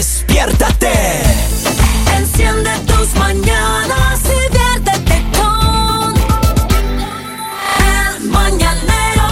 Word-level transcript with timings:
Despiértate. 0.00 0.88
Enciende 2.16 2.70
tus 2.86 3.14
mañanas 3.16 4.20
y 4.24 4.50
viértete 4.56 5.22
con 5.36 6.14
El 7.84 8.30
Mañanero. 8.30 9.28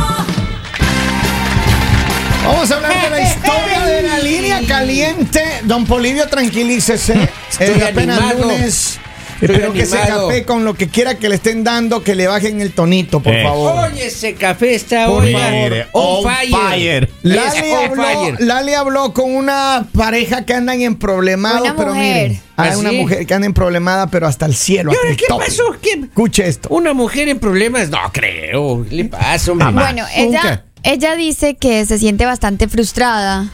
Vamos 2.45 2.71
a 2.71 2.75
hablar 2.77 3.03
de 3.03 3.09
la 3.09 3.21
historia 3.31 3.81
de 3.87 4.03
la 4.03 4.19
línea 4.19 4.61
caliente. 4.69 5.43
Don 5.63 5.87
Polivio, 5.87 6.29
tranquilícese. 6.29 7.31
Estoy 7.51 7.69
Es 7.69 7.83
apenas 7.85 8.19
animado. 8.19 8.43
lunes. 8.51 8.98
Estoy 9.41 9.55
Espero 9.55 9.73
que 9.73 9.83
ese 9.83 9.97
café 9.99 10.45
con 10.45 10.65
lo 10.65 10.75
que 10.75 10.89
quiera 10.89 11.15
que 11.17 11.29
le 11.29 11.37
estén 11.37 11.63
dando, 11.63 12.03
que 12.03 12.15
le 12.17 12.27
bajen 12.27 12.61
el 12.61 12.73
tonito, 12.73 13.21
por 13.21 13.33
Eh. 13.33 13.45
favor. 13.45 13.89
Oye, 13.93 14.07
ese 14.07 14.35
café 14.35 14.75
está 14.75 15.07
Por 15.07 15.23
hoy 15.23 15.33
favor, 15.33 15.73
on, 15.93 16.27
on 16.27 16.35
fire. 16.35 16.51
fire. 16.51 17.11
Lali 17.23 17.71
on 17.73 17.85
habló, 17.85 18.03
fire. 18.03 18.37
Lali 18.41 18.73
habló 18.75 19.13
con 19.15 19.35
una 19.35 19.87
pareja 19.97 20.45
que 20.45 20.55
andan 20.55 20.81
en 20.81 20.97
problemado, 20.97 21.63
Una 21.63 21.77
pero 21.77 21.95
mujer. 21.95 22.29
miren, 22.31 22.43
hay 22.57 22.71
¿Ah, 22.73 22.79
una 22.79 22.91
mujer 22.93 23.27
que 23.27 23.35
anda 23.35 23.47
en 23.47 23.55
problemada, 23.55 24.09
pero 24.09 24.27
hasta 24.27 24.45
el 24.47 24.57
cielo. 24.57 24.91
¿Y 24.93 24.97
ahora 24.97 25.17
qué 25.17 25.25
tope. 25.29 25.45
pasó? 25.45 25.63
¿Qué? 25.81 25.91
Escuche 26.03 26.49
esto. 26.49 26.69
Una 26.71 26.93
mujer 26.93 27.29
en 27.29 27.39
problemas. 27.39 27.91
No 27.91 27.99
creo. 28.13 28.85
¿Qué 28.89 28.97
le 28.97 29.05
pasa, 29.05 29.53
hombre? 29.53 29.71
Bueno, 29.71 30.05
ella, 30.17 30.65
ella 30.83 31.15
dice 31.15 31.55
que 31.57 31.87
se 31.87 31.97
siente 31.99 32.27
bastante 32.27 32.67
frustrada 32.67 33.49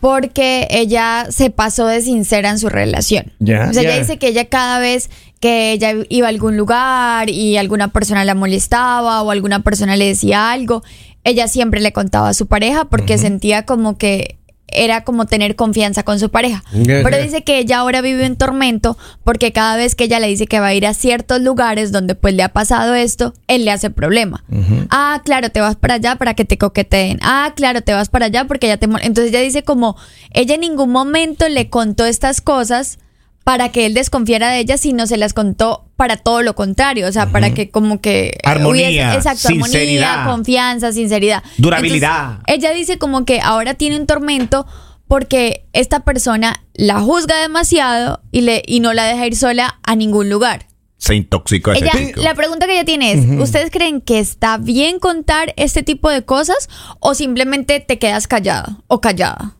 porque 0.00 0.66
ella 0.70 1.26
se 1.30 1.50
pasó 1.50 1.86
de 1.86 2.00
sincera 2.00 2.50
en 2.50 2.58
su 2.58 2.68
relación. 2.68 3.32
O 3.40 3.72
sea, 3.72 3.82
ella 3.82 3.98
dice 3.98 4.18
que 4.18 4.28
ella 4.28 4.46
cada 4.46 4.78
vez 4.78 5.10
que 5.40 5.72
ella 5.72 5.92
iba 6.08 6.26
a 6.26 6.30
algún 6.30 6.56
lugar 6.56 7.28
y 7.30 7.56
alguna 7.56 7.88
persona 7.88 8.24
la 8.24 8.34
molestaba 8.34 9.22
o 9.22 9.30
alguna 9.30 9.62
persona 9.62 9.96
le 9.96 10.06
decía 10.06 10.50
algo, 10.50 10.82
ella 11.24 11.48
siempre 11.48 11.80
le 11.80 11.92
contaba 11.92 12.28
a 12.28 12.34
su 12.34 12.46
pareja 12.46 12.86
porque 12.86 13.18
sentía 13.18 13.66
como 13.66 13.98
que 13.98 14.38
era 14.68 15.04
como 15.04 15.26
tener 15.26 15.56
confianza 15.56 16.02
con 16.02 16.18
su 16.18 16.30
pareja. 16.30 16.64
Pero 16.84 17.16
dice 17.18 17.44
que 17.44 17.58
ella 17.58 17.78
ahora 17.78 18.00
vive 18.00 18.24
en 18.24 18.36
tormento 18.36 18.96
porque 19.24 19.52
cada 19.52 19.76
vez 19.76 19.94
que 19.94 20.04
ella 20.04 20.20
le 20.20 20.26
dice 20.26 20.46
que 20.46 20.60
va 20.60 20.68
a 20.68 20.74
ir 20.74 20.86
a 20.86 20.94
ciertos 20.94 21.40
lugares 21.40 21.92
donde 21.92 22.14
pues 22.14 22.34
le 22.34 22.42
ha 22.42 22.48
pasado 22.48 22.94
esto, 22.94 23.34
él 23.46 23.64
le 23.64 23.70
hace 23.70 23.90
problema. 23.90 24.44
Ah, 24.90 25.22
claro, 25.24 25.50
te 25.50 25.60
vas 25.60 25.76
para 25.76 25.94
allá 25.94 26.16
para 26.16 26.34
que 26.34 26.44
te 26.44 26.58
coqueteen. 26.58 27.18
Ah, 27.22 27.52
claro, 27.56 27.82
te 27.82 27.92
vas 27.92 28.08
para 28.08 28.26
allá 28.26 28.44
porque 28.46 28.66
ya 28.66 28.76
te... 28.76 28.88
mol-". 28.88 29.00
Entonces 29.02 29.32
ella 29.32 29.40
dice 29.40 29.62
como, 29.62 29.96
ella 30.32 30.54
en 30.54 30.60
ningún 30.62 30.90
momento 30.90 31.48
le 31.48 31.70
contó 31.70 32.04
estas 32.04 32.40
cosas 32.40 32.98
para 33.46 33.68
que 33.68 33.86
él 33.86 33.94
desconfiara 33.94 34.50
de 34.50 34.58
ella, 34.58 34.76
sino 34.76 35.06
se 35.06 35.16
las 35.16 35.32
contó 35.32 35.84
para 35.94 36.16
todo 36.16 36.42
lo 36.42 36.56
contrario, 36.56 37.06
o 37.06 37.12
sea, 37.12 37.30
para 37.30 37.54
que 37.54 37.70
como 37.70 38.00
que 38.00 38.36
Armonía, 38.42 38.88
hubiese- 38.88 39.14
exacto, 39.14 39.46
sinceridad. 39.46 40.14
armonía, 40.14 40.32
confianza, 40.34 40.92
sinceridad, 40.92 41.44
Durabilidad. 41.56 42.30
Entonces, 42.40 42.54
ella 42.56 42.70
dice 42.72 42.98
como 42.98 43.24
que 43.24 43.40
ahora 43.40 43.74
tiene 43.74 44.00
un 44.00 44.06
tormento 44.08 44.66
porque 45.06 45.64
esta 45.72 46.00
persona 46.00 46.64
la 46.74 46.98
juzga 46.98 47.40
demasiado 47.40 48.20
y 48.32 48.40
le 48.40 48.64
y 48.66 48.80
no 48.80 48.92
la 48.94 49.04
deja 49.04 49.28
ir 49.28 49.36
sola 49.36 49.78
a 49.84 49.94
ningún 49.94 50.28
lugar. 50.28 50.66
Se 50.98 51.14
intoxicó 51.14 51.70
ese 51.70 51.84
Ella, 51.84 51.92
la 52.16 52.34
pregunta 52.34 52.66
que 52.66 52.72
ella 52.72 52.84
tiene 52.84 53.12
es, 53.12 53.40
¿ustedes 53.40 53.70
creen 53.70 54.00
que 54.00 54.18
está 54.18 54.58
bien 54.58 54.98
contar 54.98 55.54
este 55.56 55.84
tipo 55.84 56.10
de 56.10 56.24
cosas 56.24 56.68
o 56.98 57.14
simplemente 57.14 57.78
te 57.78 58.00
quedas 58.00 58.26
callado 58.26 58.82
o 58.88 59.00
callada? 59.00 59.54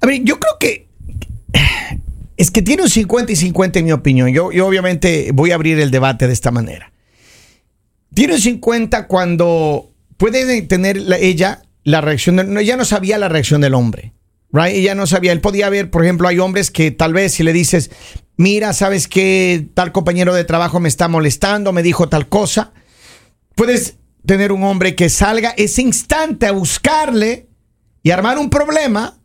A 0.00 0.06
ver, 0.06 0.22
yo 0.22 0.38
creo 0.38 0.52
que 0.60 0.83
es 2.36 2.50
que 2.50 2.62
tiene 2.62 2.82
un 2.82 2.90
50 2.90 3.32
y 3.32 3.36
50 3.36 3.78
en 3.78 3.84
mi 3.84 3.92
opinión. 3.92 4.28
Yo, 4.32 4.50
yo 4.52 4.66
obviamente 4.66 5.30
voy 5.32 5.52
a 5.52 5.54
abrir 5.54 5.78
el 5.80 5.90
debate 5.90 6.26
de 6.26 6.32
esta 6.32 6.50
manera. 6.50 6.92
Tiene 8.14 8.34
un 8.34 8.40
50 8.40 9.06
cuando 9.06 9.92
puede 10.16 10.62
tener 10.62 10.96
la- 10.96 11.18
ella 11.18 11.62
la 11.84 12.00
reacción, 12.00 12.36
de- 12.36 12.44
no, 12.44 12.60
ella 12.60 12.76
no 12.76 12.84
sabía 12.84 13.18
la 13.18 13.28
reacción 13.28 13.60
del 13.60 13.74
hombre. 13.74 14.12
Right? 14.52 14.74
Ella 14.76 14.94
no 14.94 15.06
sabía, 15.06 15.32
él 15.32 15.40
podía 15.40 15.68
ver, 15.68 15.90
por 15.90 16.04
ejemplo, 16.04 16.28
hay 16.28 16.38
hombres 16.38 16.70
que 16.70 16.92
tal 16.92 17.12
vez 17.12 17.32
si 17.34 17.42
le 17.42 17.52
dices, 17.52 17.90
mira, 18.36 18.72
sabes 18.72 19.08
que 19.08 19.66
tal 19.74 19.90
compañero 19.90 20.32
de 20.32 20.44
trabajo 20.44 20.78
me 20.78 20.88
está 20.88 21.08
molestando, 21.08 21.72
me 21.72 21.82
dijo 21.82 22.08
tal 22.08 22.28
cosa, 22.28 22.72
puedes 23.56 23.96
tener 24.24 24.52
un 24.52 24.62
hombre 24.62 24.94
que 24.94 25.08
salga 25.10 25.50
ese 25.56 25.82
instante 25.82 26.46
a 26.46 26.52
buscarle 26.52 27.48
y 28.04 28.10
armar 28.12 28.38
un 28.38 28.48
problema. 28.48 29.18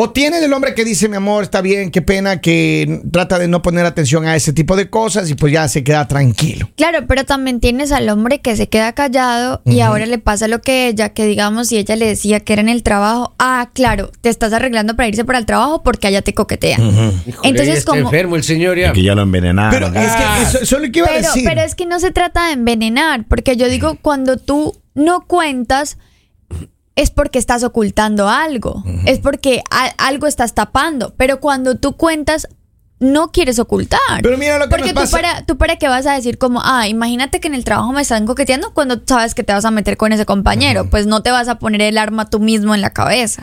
O 0.00 0.10
tienes 0.10 0.44
el 0.44 0.52
hombre 0.52 0.76
que 0.76 0.84
dice, 0.84 1.08
mi 1.08 1.16
amor, 1.16 1.42
está 1.42 1.60
bien, 1.60 1.90
qué 1.90 2.02
pena, 2.02 2.40
que 2.40 3.00
trata 3.10 3.36
de 3.36 3.48
no 3.48 3.62
poner 3.62 3.84
atención 3.84 4.26
a 4.26 4.36
ese 4.36 4.52
tipo 4.52 4.76
de 4.76 4.88
cosas 4.88 5.28
y 5.28 5.34
pues 5.34 5.52
ya 5.52 5.66
se 5.66 5.82
queda 5.82 6.06
tranquilo. 6.06 6.70
Claro, 6.76 7.00
pero 7.08 7.24
también 7.24 7.58
tienes 7.58 7.90
al 7.90 8.08
hombre 8.08 8.40
que 8.40 8.54
se 8.54 8.68
queda 8.68 8.92
callado 8.92 9.60
y 9.64 9.80
ahora 9.80 10.06
le 10.06 10.18
pasa 10.18 10.46
lo 10.46 10.60
que 10.62 10.86
ella, 10.86 11.08
que 11.08 11.26
digamos, 11.26 11.66
si 11.66 11.78
ella 11.78 11.96
le 11.96 12.06
decía 12.06 12.38
que 12.38 12.52
era 12.52 12.62
en 12.62 12.68
el 12.68 12.84
trabajo, 12.84 13.34
ah, 13.40 13.70
claro, 13.74 14.12
te 14.20 14.28
estás 14.28 14.52
arreglando 14.52 14.94
para 14.94 15.08
irse 15.08 15.24
para 15.24 15.40
el 15.40 15.46
trabajo 15.46 15.82
porque 15.82 16.06
allá 16.06 16.22
te 16.22 16.32
coquetean. 16.32 16.80
Híjole, 16.80 17.48
Entonces, 17.48 17.66
ya 17.66 17.74
está 17.74 17.90
como... 17.90 18.02
enfermo 18.02 18.36
el 18.36 18.44
señor 18.44 18.78
ya. 18.78 18.92
Que 18.92 19.02
ya 19.02 19.16
lo 19.16 19.22
envenenaron. 19.22 19.72
Pero 19.72 19.86
es 20.00 20.12
que 20.12 20.42
eso, 20.42 20.58
eso 20.62 20.76
es 20.76 20.82
lo 20.86 20.92
que 20.92 20.98
iba 21.00 21.08
a 21.08 21.10
Pero, 21.10 21.26
decir. 21.26 21.42
pero 21.44 21.62
es 21.62 21.74
que 21.74 21.86
no 21.86 21.98
se 21.98 22.12
trata 22.12 22.46
de 22.46 22.52
envenenar, 22.52 23.24
porque 23.26 23.56
yo 23.56 23.68
digo, 23.68 23.98
cuando 24.00 24.36
tú 24.36 24.80
no 24.94 25.26
cuentas, 25.26 25.98
es 26.98 27.10
porque 27.12 27.38
estás 27.38 27.62
ocultando 27.62 28.28
algo, 28.28 28.82
es 29.06 29.20
porque 29.20 29.62
algo 29.98 30.26
estás 30.26 30.54
tapando, 30.54 31.14
pero 31.16 31.38
cuando 31.38 31.76
tú 31.76 31.96
cuentas, 31.96 32.48
no 33.00 33.30
quieres 33.30 33.58
ocultar. 33.58 33.98
Pero 34.22 34.36
mira 34.38 34.58
lo 34.58 34.64
que 34.64 34.70
porque 34.70 34.92
nos 34.92 34.94
tú 34.94 35.00
pasa. 35.00 35.16
para, 35.16 35.46
tú 35.46 35.56
para 35.56 35.76
qué 35.76 35.88
vas 35.88 36.06
a 36.06 36.14
decir 36.14 36.38
como, 36.38 36.60
ah, 36.64 36.88
imagínate 36.88 37.40
que 37.40 37.48
en 37.48 37.54
el 37.54 37.64
trabajo 37.64 37.92
me 37.92 38.02
están 38.02 38.26
coqueteando 38.26 38.72
cuando 38.74 39.00
sabes 39.06 39.34
que 39.34 39.44
te 39.44 39.52
vas 39.52 39.64
a 39.64 39.70
meter 39.70 39.96
con 39.96 40.12
ese 40.12 40.26
compañero, 40.26 40.88
pues 40.90 41.06
no 41.06 41.22
te 41.22 41.30
vas 41.30 41.48
a 41.48 41.58
poner 41.58 41.82
el 41.82 41.98
arma 41.98 42.28
tú 42.28 42.40
mismo 42.40 42.74
en 42.74 42.80
la 42.80 42.90
cabeza. 42.90 43.42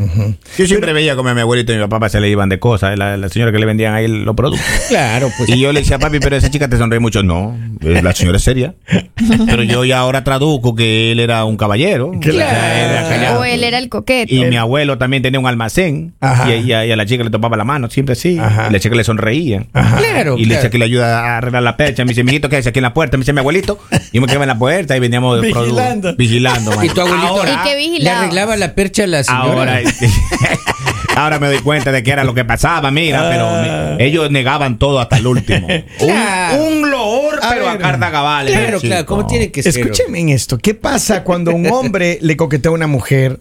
Yo 0.58 0.68
siempre 0.68 0.94
veía 0.94 1.16
como 1.16 1.30
a 1.30 1.34
mi 1.34 1.42
abuelito 1.42 1.74
y 1.74 1.78
mi 1.78 1.88
papá 1.88 2.10
se 2.10 2.20
le 2.20 2.30
iban 2.30 2.50
de 2.50 2.60
cosas, 2.60 2.98
la, 2.98 3.18
la 3.18 3.30
señora 3.30 3.52
que 3.52 3.60
le 3.60 3.66
vendían 3.66 3.94
ahí 3.94 4.08
los 4.08 4.36
productos. 4.36 4.66
Claro, 4.90 5.32
pues. 5.38 5.50
Y 5.50 5.60
yo 5.60 5.72
le 5.74 5.80
decía, 5.80 5.98
papi, 6.00 6.20
pero 6.20 6.36
esa 6.36 6.50
chica 6.50 6.70
te 6.70 6.78
sonríe 6.78 7.00
mucho. 7.00 7.24
No, 7.24 7.58
eh, 7.82 8.02
la 8.04 8.14
señora 8.14 8.38
es 8.38 8.44
seria. 8.44 8.76
Pero 9.46 9.64
yo 9.64 9.84
ya 9.84 10.00
ahora 10.00 10.24
traduzco 10.24 10.76
que 10.76 11.12
él 11.12 11.20
era 11.20 11.44
un 11.46 11.58
caballero. 11.58 12.12
O 12.12 12.22
sea, 12.24 12.86
era 12.86 13.10
callado. 13.10 13.40
O 13.40 13.44
él 13.44 13.64
era 13.64 13.78
el 13.78 13.90
coqueto. 13.90 14.34
Y 14.34 14.46
mi 14.46 14.58
abuelo 14.58 14.98
también 14.98 15.24
tenía 15.24 15.40
un 15.40 15.48
almacén. 15.48 16.14
Ajá. 16.20 16.54
Y, 16.54 16.68
y 16.68 16.74
a, 16.74 16.86
y 16.86 16.92
a 16.92 16.96
la 16.96 17.06
chica 17.06 17.24
le 17.24 17.30
topaba 17.30 17.58
la 17.58 17.64
mano, 17.64 17.90
siempre. 17.90 18.16
Y 18.24 18.36
la 18.36 18.80
chica 18.80 18.96
le 18.96 19.04
sonreía. 19.04 19.45
Claro, 19.72 20.38
Y 20.38 20.46
le 20.46 20.56
decía 20.56 20.70
que 20.70 20.78
le 20.78 20.86
ayuda 20.86 21.20
a 21.22 21.38
arreglar 21.38 21.64
la 21.64 21.78
percha. 21.78 22.04
Me 22.06 22.10
dice, 22.10 22.24
mijito, 22.24 22.50
¿qué 22.50 22.58
hace 22.58 22.70
aquí 22.70 22.80
en 22.80 22.84
la 22.84 22.94
puerta? 22.94 23.18
Me 23.18 23.22
dice, 23.22 23.34
mi 23.34 23.40
abuelito. 23.40 23.80
Y 24.12 24.20
me 24.20 24.28
quedaba 24.28 24.44
en 24.46 24.50
la 24.50 24.58
puerta 24.58 24.96
y 24.96 25.00
veníamos 25.00 25.40
produ- 25.40 25.64
Vigilando. 25.64 26.16
vigilando. 26.16 26.72
man. 26.76 26.86
Y 26.86 26.90
tu 26.90 27.02
abuelito 27.02 27.28
Ahora, 27.28 27.62
¿Y 27.66 27.70
qué 27.70 28.00
le 28.04 28.10
arreglaba 28.10 28.56
la 28.56 28.74
percha 28.76 29.04
a 29.04 29.08
la 29.08 29.24
señora. 29.24 29.44
Ahora, 29.50 29.80
ahora 31.16 31.40
me 31.40 31.48
doy 31.48 31.60
cuenta 31.60 31.92
de 31.92 32.04
que 32.04 32.12
era 32.12 32.24
lo 32.24 32.34
que 32.34 32.44
pasaba, 32.46 32.92
mira, 32.92 33.30
pero 33.30 33.50
me- 33.98 34.06
ellos 34.06 34.30
negaban 34.32 34.78
todo 34.80 35.00
hasta 35.00 35.18
el 35.18 35.28
último. 35.28 35.68
Claro. 35.98 36.64
Un, 36.64 36.74
un 36.84 36.92
loor, 36.92 37.40
A 37.42 37.50
pero 37.50 37.70
a 37.70 37.78
carta 37.78 38.12
cabal. 38.12 38.48
Claro, 38.48 38.78
chico. 38.80 38.88
claro, 38.90 39.06
¿cómo 39.06 39.28
tiene 39.28 39.52
que 39.52 39.64
ser? 39.64 39.78
Escúcheme 39.78 40.20
en 40.20 40.30
esto. 40.30 40.58
¿Qué 40.58 40.74
pasa 40.74 41.24
cuando 41.24 41.52
un 41.52 41.66
hombre 41.68 42.20
le 42.22 42.36
coquetea 42.38 42.70
a 42.70 42.74
una 42.74 42.88
mujer? 42.88 43.40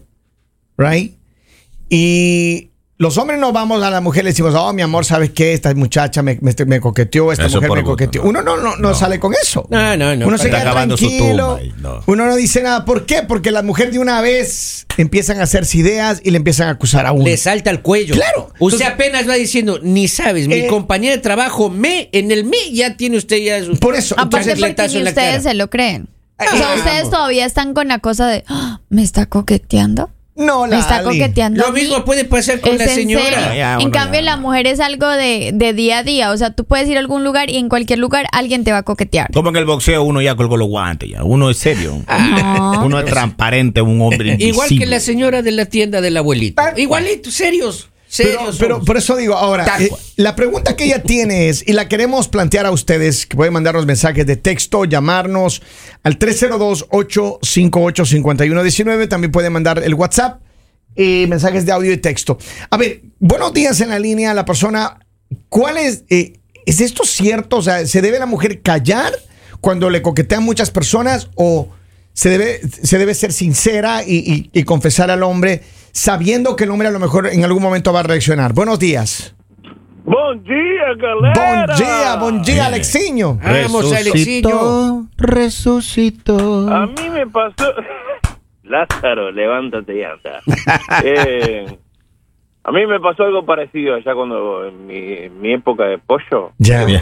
Right? 0.77 1.13
Y 1.89 2.69
los 2.97 3.17
hombres 3.17 3.39
no 3.41 3.51
vamos 3.51 3.83
a 3.83 3.89
la 3.89 3.99
mujer 3.99 4.21
y 4.21 4.25
le 4.25 4.29
decimos, 4.29 4.55
oh, 4.55 4.71
mi 4.71 4.81
amor, 4.81 5.03
¿sabes 5.03 5.31
qué? 5.31 5.51
Esta 5.51 5.73
muchacha 5.75 6.21
me, 6.21 6.37
me, 6.41 6.53
me 6.65 6.79
coqueteó, 6.79 7.33
esta 7.33 7.47
Eso 7.47 7.57
mujer 7.57 7.69
me 7.71 7.75
gusto, 7.81 7.91
coqueteó. 7.91 8.23
no. 8.23 8.29
Uno 8.29 8.41
no, 8.41 8.55
no, 8.55 8.77
no, 8.77 8.93
sale 8.95 9.19
con 9.19 9.33
eso. 9.33 9.67
No, 9.69 9.97
no, 9.97 10.15
no. 10.15 10.27
Uno 10.27 10.37
se 10.37 10.45
Está 10.45 10.61
queda 10.61 10.71
tranquilo. 10.71 11.59
tumba. 11.75 12.03
Uno 12.05 12.25
no 12.25 12.35
dice 12.37 12.63
nada. 12.63 12.85
¿Por 12.85 13.05
qué? 13.05 13.23
Porque 13.23 13.51
la 13.51 13.63
mujer 13.63 13.91
de 13.91 13.99
una 13.99 14.21
vez 14.21 14.85
empiezan 14.97 15.41
a 15.41 15.43
hacerse 15.43 15.77
ideas 15.79 16.21
y 16.23 16.31
le 16.31 16.37
empiezan 16.37 16.69
a 16.69 16.71
acusar 16.71 17.05
a 17.05 17.11
uno. 17.11 17.25
Le 17.25 17.35
salta 17.35 17.69
al 17.69 17.81
cuello. 17.81 18.15
Claro. 18.15 18.53
Usted 18.59 18.77
Entonces- 18.81 18.87
apenas 18.87 19.27
va 19.29 19.33
diciendo, 19.33 19.79
ni 19.83 20.07
sabes, 20.07 20.47
mi 20.47 20.53
Eh, 20.55 20.67
compañera 20.67 21.15
de 21.17 21.21
trabajo, 21.21 21.69
me, 21.69 22.07
en 22.13 22.31
el 22.31 22.45
me, 22.45 22.71
ya 22.71 22.95
tiene 22.95 23.17
usted 23.17 23.37
ya 23.43 23.61
su. 23.61 23.75
Por 23.77 23.95
eso. 23.95 24.15
Aparte 24.17 24.51
entonces, 24.51 24.53
porque 24.53 24.69
letazo 24.69 24.99
ni 24.99 25.03
ustedes 25.09 25.29
cara. 25.31 25.41
se 25.41 25.53
lo 25.53 25.69
creen. 25.69 26.07
O 26.39 26.57
sea, 26.57 26.75
ustedes 26.75 27.09
todavía 27.09 27.45
están 27.45 27.73
con 27.73 27.87
la 27.89 27.99
cosa 27.99 28.27
de, 28.27 28.43
"Ah, 28.47 28.79
¿me 28.89 29.03
está 29.03 29.25
coqueteando? 29.25 30.11
No, 30.35 30.67
Me 30.67 30.77
está 30.77 31.01
coqueteando. 31.01 31.61
Lo 31.61 31.67
a 31.69 31.71
mí". 31.71 31.81
mismo 31.81 32.03
puede 32.03 32.25
pasar 32.25 32.59
con 32.59 32.73
¿Es 32.73 32.79
la 32.79 32.87
señora. 32.87 33.55
Ya, 33.55 33.77
en 33.79 33.89
cambio, 33.89 34.19
ya. 34.19 34.25
la 34.25 34.37
mujer 34.37 34.67
es 34.67 34.79
algo 34.79 35.07
de, 35.07 35.51
de 35.53 35.73
día 35.73 35.99
a 35.99 36.03
día. 36.03 36.31
O 36.31 36.37
sea, 36.37 36.51
tú 36.51 36.65
puedes 36.65 36.89
ir 36.89 36.97
a 36.97 36.99
algún 36.99 37.23
lugar 37.23 37.49
y 37.49 37.57
en 37.57 37.69
cualquier 37.69 37.99
lugar 37.99 38.27
alguien 38.31 38.63
te 38.63 38.71
va 38.71 38.79
a 38.79 38.83
coquetear. 38.83 39.31
Como 39.31 39.49
en 39.49 39.55
el 39.55 39.65
boxeo 39.65 40.03
uno 40.03 40.21
ya 40.21 40.35
colgó 40.35 40.57
los 40.57 40.67
guantes 40.67 41.09
ya. 41.09 41.23
Uno 41.23 41.49
es 41.49 41.57
serio. 41.57 42.01
No. 42.07 42.81
Uno 42.85 42.99
es 42.99 43.05
transparente, 43.05 43.81
un 43.81 44.01
hombre 44.01 44.31
invisible. 44.31 44.47
Igual 44.47 44.69
que 44.69 44.85
la 44.85 44.99
señora 44.99 45.41
de 45.41 45.51
la 45.51 45.65
tienda 45.65 46.01
del 46.01 46.17
abuelito. 46.17 46.61
Igualito, 46.75 47.31
serios. 47.31 47.89
Pero, 48.17 48.29
Serios. 48.39 48.57
pero 48.59 48.75
somos. 48.75 48.85
por 48.87 48.97
eso 48.97 49.15
digo, 49.15 49.35
ahora, 49.35 49.65
eh, 49.79 49.89
la 50.15 50.35
pregunta 50.35 50.75
que 50.75 50.85
ella 50.85 51.03
tiene 51.03 51.49
es, 51.49 51.67
y 51.67 51.73
la 51.73 51.87
queremos 51.87 52.27
plantear 52.27 52.65
a 52.65 52.71
ustedes, 52.71 53.25
que 53.25 53.35
pueden 53.35 53.53
mandarnos 53.53 53.85
mensajes 53.85 54.25
de 54.25 54.35
texto, 54.37 54.85
llamarnos 54.85 55.61
al 56.03 56.17
302-858-5119, 56.19 59.07
también 59.09 59.31
pueden 59.31 59.53
mandar 59.53 59.81
el 59.83 59.93
WhatsApp, 59.93 60.41
eh, 60.95 61.27
mensajes 61.27 61.65
de 61.65 61.71
audio 61.71 61.91
y 61.91 61.97
texto. 61.97 62.37
A 62.69 62.77
ver, 62.77 63.01
buenos 63.19 63.53
días 63.53 63.79
en 63.81 63.89
la 63.89 63.99
línea, 63.99 64.33
la 64.33 64.45
persona, 64.45 64.99
¿cuál 65.49 65.77
es, 65.77 66.03
eh, 66.09 66.33
es 66.65 66.81
esto 66.81 67.03
cierto? 67.05 67.57
O 67.57 67.61
sea, 67.61 67.85
¿se 67.85 68.01
debe 68.01 68.19
la 68.19 68.25
mujer 68.25 68.61
callar 68.61 69.13
cuando 69.61 69.89
le 69.89 70.01
coquetean 70.01 70.43
muchas 70.43 70.71
personas 70.71 71.29
o 71.35 71.69
se 72.13 72.29
debe, 72.29 72.61
se 72.83 72.97
debe 72.97 73.13
ser 73.13 73.33
sincera 73.33 74.03
y, 74.05 74.15
y- 74.17 74.49
y 74.53 74.63
confesar 74.63 75.11
al 75.11 75.23
hombre 75.23 75.63
sabiendo 75.95 76.55
que 76.57 76.65
el 76.65 76.71
hombre 76.71 76.89
a 76.89 76.91
lo 76.91 76.99
mejor 76.99 77.27
en 77.27 77.43
algún 77.45 77.63
momento 77.63 77.93
va 77.93 78.01
a 78.01 78.03
reaccionar? 78.03 78.53
Buenos 78.53 78.77
días. 78.79 79.33
Bom 80.03 80.43
dia, 80.43 80.93
galera! 80.97 81.65
Bom 81.65 81.75
dia, 81.77 82.15
bom 82.17 82.41
dia, 82.43 82.65
Alexiño. 82.67 83.39
Vamos, 83.41 83.91
Alexiño. 83.91 85.07
resucitó. 85.17 86.69
A 86.69 86.85
mí 86.85 87.09
me 87.11 87.25
pasó... 87.25 87.73
Lázaro, 88.63 89.31
levántate 89.31 89.97
y 89.97 90.03
anda. 90.03 90.41
Eh, 91.03 91.65
a 92.63 92.71
mí 92.71 92.85
me 92.87 92.99
pasó 92.99 93.23
algo 93.23 93.45
parecido 93.45 93.95
allá 93.95 94.13
cuando 94.15 94.67
en 94.67 94.87
mi, 94.87 94.95
en 94.97 95.39
mi 95.41 95.53
época 95.53 95.85
de 95.85 95.97
pollo. 95.99 96.51
Ya. 96.57 96.85
yo, 96.87 96.99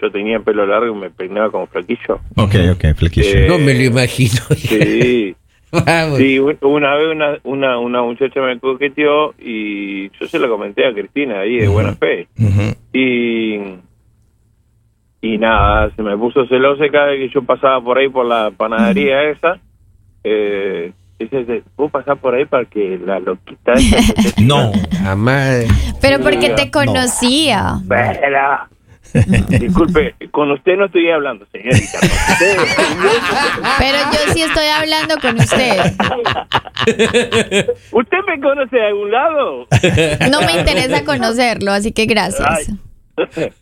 yo 0.00 0.10
tenía 0.12 0.38
pelo 0.40 0.66
largo 0.66 0.94
y 0.94 0.98
me 0.98 1.10
peinaba 1.10 1.50
como 1.50 1.66
flaquillo. 1.66 2.20
Ok, 2.36 2.54
ok, 2.72 2.94
flequillo. 2.94 3.38
Eh, 3.40 3.46
No 3.48 3.58
me 3.58 3.74
lo 3.74 3.82
imagino. 3.84 4.40
Sí. 4.56 5.34
Vamos. 5.72 6.18
Sí, 6.18 6.38
un- 6.38 6.56
una 6.62 6.94
vez 6.94 7.08
una, 7.14 7.38
una, 7.44 7.78
una 7.78 8.02
muchacha 8.02 8.40
me 8.40 8.58
coqueteó 8.58 9.34
y 9.38 10.08
yo 10.18 10.26
se 10.26 10.38
lo 10.38 10.48
comenté 10.48 10.86
a 10.86 10.92
Cristina 10.92 11.40
ahí 11.40 11.58
de 11.58 11.68
buena 11.68 11.94
fe. 11.94 12.26
Y, 12.92 13.56
y 15.20 15.38
nada, 15.38 15.90
se 15.96 16.02
me 16.02 16.16
puso 16.16 16.46
celosa 16.46 16.84
cada 16.90 17.06
vez 17.06 17.18
que 17.28 17.34
yo 17.34 17.42
pasaba 17.42 17.80
por 17.82 17.98
ahí 17.98 18.08
por 18.08 18.24
la 18.26 18.50
panadería 18.50 19.22
esa. 19.30 19.58
Eh, 20.24 20.92
dice, 21.18 21.62
vos 21.76 21.90
pasás 21.90 22.18
por 22.18 22.34
ahí 22.34 22.44
para 22.44 22.64
que 22.64 22.98
la 23.04 23.18
loquita 23.18 23.72
esa 23.74 24.32
No. 24.42 24.72
Jamás. 25.02 25.66
Pero 26.00 26.20
porque 26.20 26.50
te 26.50 26.70
conocía. 26.70 27.74
Vela. 27.84 28.68
Disculpe, 29.48 30.14
con 30.30 30.50
usted 30.50 30.76
no 30.76 30.86
estoy 30.86 31.10
hablando, 31.10 31.46
señorita. 31.52 31.98
Pero 33.78 33.98
yo 34.12 34.32
sí 34.32 34.42
estoy 34.42 34.66
hablando 34.66 35.14
con 35.20 35.38
usted. 35.38 35.78
¿Usted 37.92 38.18
me 38.26 38.40
conoce 38.40 38.76
de 38.76 38.86
algún 38.86 39.10
lado? 39.10 39.66
No 40.30 40.42
me 40.42 40.60
interesa 40.60 41.04
conocerlo, 41.04 41.72
así 41.72 41.92
que 41.92 42.06
gracias. 42.06 42.70
Ay. 43.16 43.52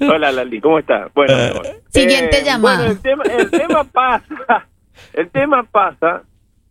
Hola 0.00 0.32
Lali, 0.32 0.60
¿cómo 0.60 0.78
está? 0.78 1.08
Bueno. 1.14 1.62
Siguiente 1.88 2.42
llamada. 2.44 2.78
Bueno, 2.78 2.92
el 2.92 3.00
tema, 3.00 3.22
el 3.24 3.50
tema 3.50 3.84
pasa, 3.84 4.66
el 5.12 5.30
tema 5.30 5.62
pasa 5.62 6.22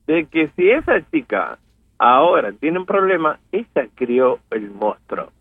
de 0.08 0.26
que 0.26 0.50
si 0.56 0.70
esa 0.70 1.00
chica 1.10 1.58
ahora 1.98 2.52
tiene 2.60 2.80
un 2.80 2.86
problema, 2.86 3.40
ella 3.52 3.88
crió 3.96 4.40
el 4.52 4.70
monstruo. 4.72 5.32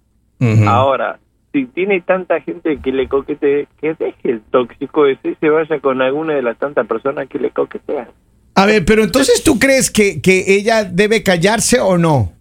Ahora, 0.66 1.18
si 1.58 1.66
tiene 1.66 2.00
tanta 2.00 2.40
gente 2.40 2.78
que 2.78 2.92
le 2.92 3.08
coquetee, 3.08 3.66
que 3.80 3.94
deje 3.94 4.30
el 4.30 4.40
tóxico 4.42 5.06
ese 5.06 5.30
y 5.30 5.34
se 5.34 5.48
vaya 5.48 5.80
con 5.80 6.00
alguna 6.00 6.34
de 6.34 6.42
las 6.42 6.56
tantas 6.56 6.86
personas 6.86 7.28
que 7.28 7.40
le 7.40 7.50
coquetean. 7.50 8.08
A 8.54 8.66
ver, 8.66 8.84
pero 8.84 9.02
entonces 9.02 9.42
tú 9.42 9.58
crees 9.58 9.90
que, 9.90 10.22
que 10.22 10.44
ella 10.54 10.84
debe 10.84 11.24
callarse 11.24 11.80
o 11.80 11.98
no? 11.98 12.32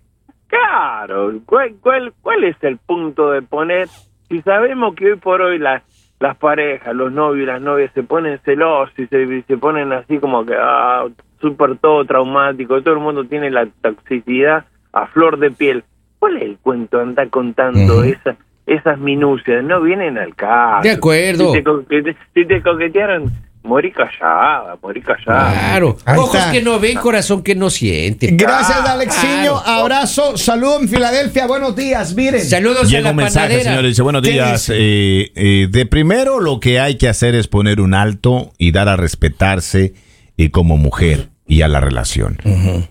Claro, 0.47 1.33
¿cuál, 1.45 1.75
cuál, 1.81 2.13
¿cuál 2.21 2.43
es 2.43 2.55
el 2.61 2.77
punto 2.77 3.31
de 3.31 3.41
poner? 3.41 3.87
Si 4.29 4.41
sabemos 4.43 4.93
que 4.95 5.13
hoy 5.13 5.17
por 5.17 5.41
hoy 5.41 5.57
las, 5.57 5.81
las 6.19 6.37
parejas, 6.37 6.95
los 6.95 7.11
novios 7.11 7.43
y 7.43 7.47
las 7.47 7.61
novias 7.61 7.91
se 7.93 8.03
ponen 8.03 8.39
celosos 8.45 8.97
y 8.99 9.07
se, 9.07 9.43
se 9.43 9.57
ponen 9.57 9.91
así 9.93 10.19
como 10.19 10.45
que, 10.45 10.53
ah, 10.59 11.05
súper 11.41 11.77
todo 11.77 12.05
traumático, 12.05 12.81
todo 12.83 12.93
el 12.93 12.99
mundo 12.99 13.25
tiene 13.25 13.49
la 13.49 13.67
toxicidad 13.81 14.65
a 14.93 15.07
flor 15.07 15.39
de 15.39 15.49
piel. 15.49 15.83
¿Cuál 16.19 16.37
es 16.37 16.43
el 16.43 16.57
cuento? 16.57 16.99
Anda 16.99 17.27
contando 17.29 18.03
esas 18.03 18.37
esas 18.67 18.99
minucias, 18.99 19.63
no 19.63 19.81
vienen 19.81 20.17
al 20.19 20.35
caso. 20.35 20.83
De 20.83 20.91
acuerdo. 20.91 21.53
Si 21.53 21.59
te, 21.59 21.63
coquete- 21.63 22.15
si 22.35 22.45
te 22.45 22.61
coquetearon, 22.61 23.31
morí 23.63 23.91
callada, 23.91 24.77
morí 24.83 25.01
callada. 25.01 25.51
Claro. 25.51 25.97
Ahí 26.05 26.17
Ojos 26.19 26.35
está. 26.35 26.51
que 26.51 26.61
no 26.61 26.79
ven, 26.79 26.97
corazón 26.97 27.43
que 27.43 27.55
no 27.55 27.69
siente. 27.69 28.27
Gracias, 28.33 28.77
Alexiño. 28.87 29.61
claro. 29.63 29.81
Abrazo, 29.81 30.37
saludo 30.37 30.79
en 30.81 30.89
Filadelfia. 30.89 31.47
Buenos 31.47 31.75
días, 31.75 32.13
miren. 32.15 32.41
Saludos 32.41 32.83
a 32.83 32.89
Llega 32.89 33.01
la 33.03 33.09
un 33.11 33.15
mensaje, 33.15 33.47
panadera. 33.47 33.69
señor. 33.71 33.85
Dice, 33.85 34.01
buenos 34.01 34.21
¿Qué 34.21 34.31
días. 34.31 34.69
eh, 34.73 35.31
eh, 35.35 35.67
de 35.71 35.85
primero, 35.85 36.39
lo 36.41 36.59
que 36.59 36.79
hay 36.81 36.95
que 36.97 37.07
hacer 37.07 37.35
es 37.35 37.47
poner 37.47 37.79
un 37.81 37.93
alto 37.93 38.51
y 38.57 38.71
dar 38.73 38.89
a 38.89 38.97
respetarse 38.97 39.93
eh, 40.37 40.51
como 40.51 40.77
mujer 40.77 41.29
y 41.47 41.61
a 41.61 41.69
la 41.69 41.79
relación. 41.79 42.37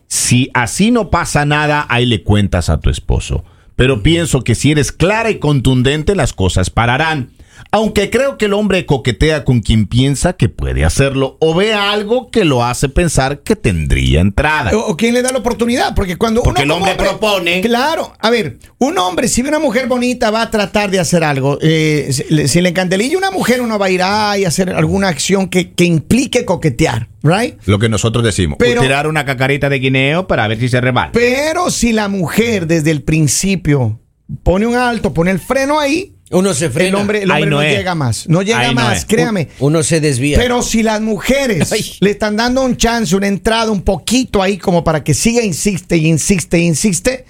Si 0.07 0.51
así 0.55 0.91
no 0.91 1.11
pasa 1.11 1.45
nada, 1.45 1.85
ahí 1.91 2.07
le 2.07 2.23
cuentas 2.23 2.71
a 2.71 2.81
tu 2.81 2.89
esposo. 2.89 3.45
Pero 3.77 4.03
pienso 4.03 4.43
que 4.43 4.55
si 4.55 4.73
eres 4.73 4.91
clara 4.91 5.31
y 5.31 5.39
contundente, 5.39 6.15
las 6.17 6.33
cosas 6.33 6.71
pararán. 6.71 7.31
Aunque 7.71 8.11
creo 8.11 8.39
que 8.39 8.47
el 8.47 8.53
hombre 8.53 8.87
coquetea 8.87 9.45
con 9.45 9.61
quien 9.61 9.87
piensa 9.87 10.35
que 10.35 10.49
puede 10.49 10.85
hacerlo 10.85 11.37
o 11.41 11.55
ve 11.55 11.75
algo 11.75 12.31
que 12.31 12.45
lo 12.45 12.65
hace 12.65 12.89
pensar 12.89 13.41
que 13.43 13.57
tendría 13.57 14.21
entrada. 14.21 14.71
O, 14.77 14.91
o 14.93 14.97
quién 14.97 15.15
le 15.15 15.23
da 15.23 15.33
la 15.33 15.39
oportunidad, 15.39 15.95
porque 15.95 16.17
cuando 16.17 16.43
Porque 16.43 16.63
uno 16.63 16.75
el 16.77 16.81
hombre 16.83 16.95
propone. 16.97 17.61
Claro, 17.61 18.13
a 18.21 18.31
ver, 18.31 18.59
un 18.79 18.97
hombre, 18.99 19.29
si 19.29 19.43
ve 19.43 19.49
una 19.49 19.59
mujer 19.59 19.87
bonita, 19.87 20.31
va 20.31 20.43
a 20.43 20.51
tratar 20.51 20.91
de 20.91 21.01
hacer 21.01 21.25
algo. 21.25 21.59
Eh, 21.61 22.09
si, 22.11 22.25
le- 22.35 22.49
si 22.49 22.61
le 22.61 22.69
encandelilla 22.71 23.19
una 23.19 23.31
mujer, 23.31 23.61
uno 23.61 23.79
va 23.79 23.87
a 23.87 23.91
ir 23.91 24.03
a 24.03 24.39
y 24.39 24.45
hacer 24.45 24.71
alguna 24.71 25.09
acción 25.09 25.49
que, 25.49 25.73
que 25.73 25.85
implique 25.85 26.45
coquetear, 26.45 27.09
¿right? 27.23 27.57
Lo 27.67 27.79
que 27.79 27.89
nosotros 27.89 28.25
decimos. 28.25 28.57
Pero- 28.59 28.81
tirar 28.83 29.07
una 29.07 29.25
cacarita 29.25 29.69
de 29.69 29.79
guineo 29.79 30.27
para 30.27 30.47
ver 30.49 30.59
si 30.59 30.69
se 30.69 30.81
rebala. 30.81 31.11
Pero 31.13 31.71
si 31.71 31.93
la 31.93 32.09
mujer 32.09 32.67
desde 32.67 32.91
el 32.91 33.03
principio 33.03 34.01
pone 34.43 34.67
un 34.67 34.75
alto, 34.75 35.13
pone 35.15 35.31
el 35.31 35.39
freno 35.39 35.79
ahí, 35.79 36.16
Uno 36.31 36.55
se 36.55 36.71
frena. 36.71 36.89
el 36.89 36.95
hombre, 36.97 37.23
el 37.23 37.29
no 37.49 37.63
llega 37.63 37.95
más. 37.95 38.29
No 38.29 38.43
llega 38.43 38.67
no 38.69 38.75
más, 38.75 38.99
es. 38.99 39.05
créame. 39.05 39.49
Uno 39.61 39.83
se 39.83 40.01
desvía. 40.01 40.39
Pero 40.39 40.63
si 40.63 40.83
las 40.83 41.01
mujeres 41.01 41.71
Ay. 41.73 41.97
le 42.01 42.11
están 42.11 42.37
dando 42.37 42.63
un 42.63 42.77
chance, 42.77 43.15
una 43.15 43.29
entrada, 43.29 43.71
un 43.71 43.83
poquito 43.83 44.43
ahí 44.43 44.59
como 44.59 44.83
para 44.83 45.05
que 45.05 45.15
siga, 45.15 45.43
insiste 45.43 45.97
y 45.97 46.07
insiste 46.07 46.59
y 46.59 46.67
insiste, 46.67 47.25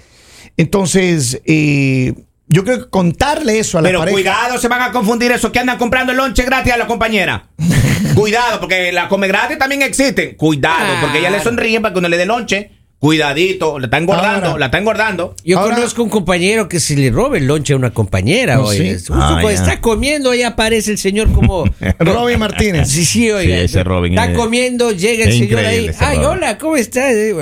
entonces 0.57 1.41
eh, 1.45 2.13
yo 2.47 2.63
creo 2.63 2.79
que 2.85 2.89
contarle 2.89 3.59
eso 3.59 3.77
a 3.77 3.81
la 3.81 3.89
Pero 3.89 3.99
pareja. 3.99 4.15
cuidado, 4.15 4.57
se 4.57 4.67
van 4.67 4.81
a 4.81 4.91
confundir 4.91 5.31
eso 5.31 5.51
que 5.51 5.59
andan 5.59 5.77
comprando 5.77 6.11
el 6.11 6.17
lonche 6.17 6.43
gratis 6.43 6.73
a 6.73 6.77
la 6.77 6.87
compañera. 6.87 7.49
cuidado, 8.15 8.59
porque 8.59 8.91
la 8.91 9.07
come 9.07 9.27
gratis 9.27 9.59
también 9.59 9.83
existen. 9.83 10.35
Cuidado, 10.35 10.95
porque 11.01 11.19
ella 11.19 11.29
le 11.29 11.39
sonríe 11.41 11.79
para 11.81 11.93
que 11.93 11.99
uno 11.99 12.09
le 12.09 12.17
dé 12.17 12.25
lonche. 12.25 12.71
Cuidadito, 12.99 13.77
la 13.77 13.85
está 13.85 13.97
engordando, 13.99 14.47
Ahora. 14.47 14.59
la 14.59 14.65
está 14.65 14.77
engordando. 14.79 15.35
Yo 15.45 15.59
Ahora- 15.59 15.75
conozco 15.75 16.01
un 16.01 16.09
compañero 16.09 16.67
que 16.67 16.79
se 16.79 16.95
le 16.95 17.11
roba 17.11 17.37
el 17.37 17.45
lonche 17.45 17.73
a 17.73 17.75
una 17.75 17.91
compañera. 17.91 18.59
¿Oh, 18.59 18.65
oye. 18.69 18.97
sí? 18.97 19.05
Justo 19.05 19.13
Ah, 19.13 19.37
cuando 19.39 19.51
ya. 19.51 19.55
está 19.55 19.81
comiendo, 19.81 20.31
ahí 20.31 20.41
aparece 20.41 20.91
el 20.91 20.97
señor 20.97 21.31
como. 21.31 21.65
Robin 21.99 22.39
Martínez. 22.39 22.89
Sí, 22.89 23.05
sí, 23.05 23.29
oiga. 23.29 23.55
Sí, 23.57 23.63
ese 23.65 23.83
Robin 23.83 24.13
Está 24.13 24.31
es- 24.31 24.37
comiendo, 24.37 24.91
llega 24.91 25.25
el 25.25 25.31
señor 25.33 25.59
ahí. 25.63 25.91
Ay, 25.99 26.15
Robin. 26.17 26.29
hola, 26.31 26.57
¿cómo 26.57 26.75
estás? 26.75 27.11
Eh, 27.13 27.35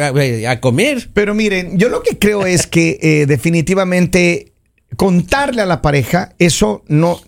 A, 0.45 0.51
a 0.51 0.59
comer. 0.59 1.09
Pero 1.13 1.33
miren, 1.33 1.77
yo 1.79 1.88
lo 1.88 2.03
que 2.03 2.19
creo 2.19 2.45
es 2.45 2.67
que 2.67 3.00
eh, 3.01 3.25
definitivamente 3.25 4.51
contarle 4.97 5.62
a 5.62 5.65
la 5.65 5.81
pareja 5.81 6.33
eso 6.38 6.83
no, 6.88 7.21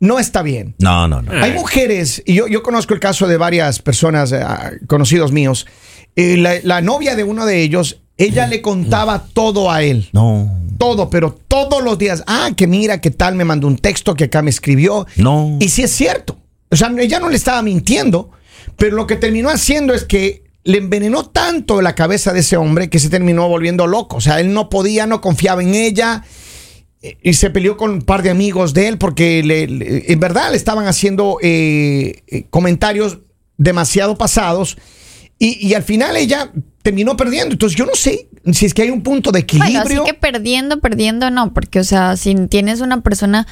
no 0.00 0.18
está 0.18 0.42
bien. 0.42 0.74
No, 0.78 1.08
no, 1.08 1.22
no. 1.22 1.32
Hay 1.32 1.52
mujeres, 1.52 2.22
y 2.26 2.34
yo, 2.34 2.46
yo 2.46 2.62
conozco 2.62 2.92
el 2.94 3.00
caso 3.00 3.26
de 3.26 3.36
varias 3.38 3.78
personas, 3.80 4.32
eh, 4.32 4.40
conocidos 4.86 5.32
míos, 5.32 5.66
eh, 6.16 6.36
la, 6.36 6.54
la 6.62 6.80
novia 6.80 7.16
de 7.16 7.24
uno 7.24 7.46
de 7.46 7.62
ellos, 7.62 8.00
ella 8.16 8.46
le 8.46 8.60
contaba 8.62 9.26
todo 9.32 9.70
a 9.70 9.82
él. 9.82 10.08
No. 10.12 10.50
Todo, 10.78 11.10
pero 11.10 11.38
todos 11.48 11.82
los 11.82 11.98
días. 11.98 12.22
Ah, 12.26 12.50
que 12.56 12.66
mira, 12.66 13.00
que 13.00 13.10
tal, 13.10 13.34
me 13.34 13.44
mandó 13.44 13.66
un 13.66 13.76
texto, 13.76 14.14
que 14.14 14.24
acá 14.24 14.42
me 14.42 14.50
escribió. 14.50 15.06
No. 15.16 15.56
Y 15.60 15.68
sí 15.68 15.82
es 15.82 15.90
cierto. 15.90 16.38
O 16.70 16.76
sea, 16.76 16.92
ella 16.98 17.18
no 17.20 17.28
le 17.28 17.36
estaba 17.36 17.60
mintiendo, 17.62 18.30
pero 18.76 18.96
lo 18.96 19.06
que 19.06 19.16
terminó 19.16 19.50
haciendo 19.50 19.92
es 19.94 20.04
que 20.04 20.44
le 20.64 20.78
envenenó 20.78 21.24
tanto 21.24 21.80
la 21.82 21.94
cabeza 21.94 22.32
de 22.32 22.40
ese 22.40 22.56
hombre 22.56 22.90
que 22.90 22.98
se 22.98 23.08
terminó 23.08 23.48
volviendo 23.48 23.86
loco. 23.86 24.16
O 24.16 24.20
sea, 24.20 24.40
él 24.40 24.52
no 24.52 24.68
podía, 24.70 25.06
no 25.06 25.20
confiaba 25.20 25.62
en 25.62 25.74
ella 25.74 26.22
eh, 27.02 27.16
y 27.22 27.32
se 27.32 27.48
peleó 27.50 27.76
con 27.76 27.90
un 27.90 28.02
par 28.02 28.22
de 28.22 28.30
amigos 28.30 28.72
de 28.74 28.88
él 28.88 28.98
porque 28.98 29.42
le- 29.42 29.66
le- 29.66 30.12
en 30.12 30.20
verdad 30.20 30.50
le 30.50 30.56
estaban 30.58 30.86
haciendo 30.86 31.38
eh, 31.42 32.44
comentarios 32.50 33.18
demasiado 33.56 34.16
pasados 34.18 34.76
y, 35.40 35.66
y 35.66 35.74
al 35.74 35.82
final 35.82 36.16
ella 36.16 36.52
terminó 36.82 37.16
perdiendo. 37.16 37.54
Entonces 37.54 37.76
yo 37.76 37.86
no 37.86 37.94
sé 37.94 38.28
si 38.52 38.66
es 38.66 38.74
que 38.74 38.82
hay 38.82 38.90
un 38.90 39.02
punto 39.02 39.32
de 39.32 39.40
Bueno, 39.40 39.64
equilibrio. 39.64 40.02
así 40.02 40.10
que 40.12 40.14
perdiendo, 40.14 40.80
perdiendo 40.80 41.30
no, 41.30 41.52
porque 41.52 41.80
o 41.80 41.84
sea, 41.84 42.16
si 42.16 42.34
tienes 42.46 42.80
una 42.80 43.00
persona 43.00 43.46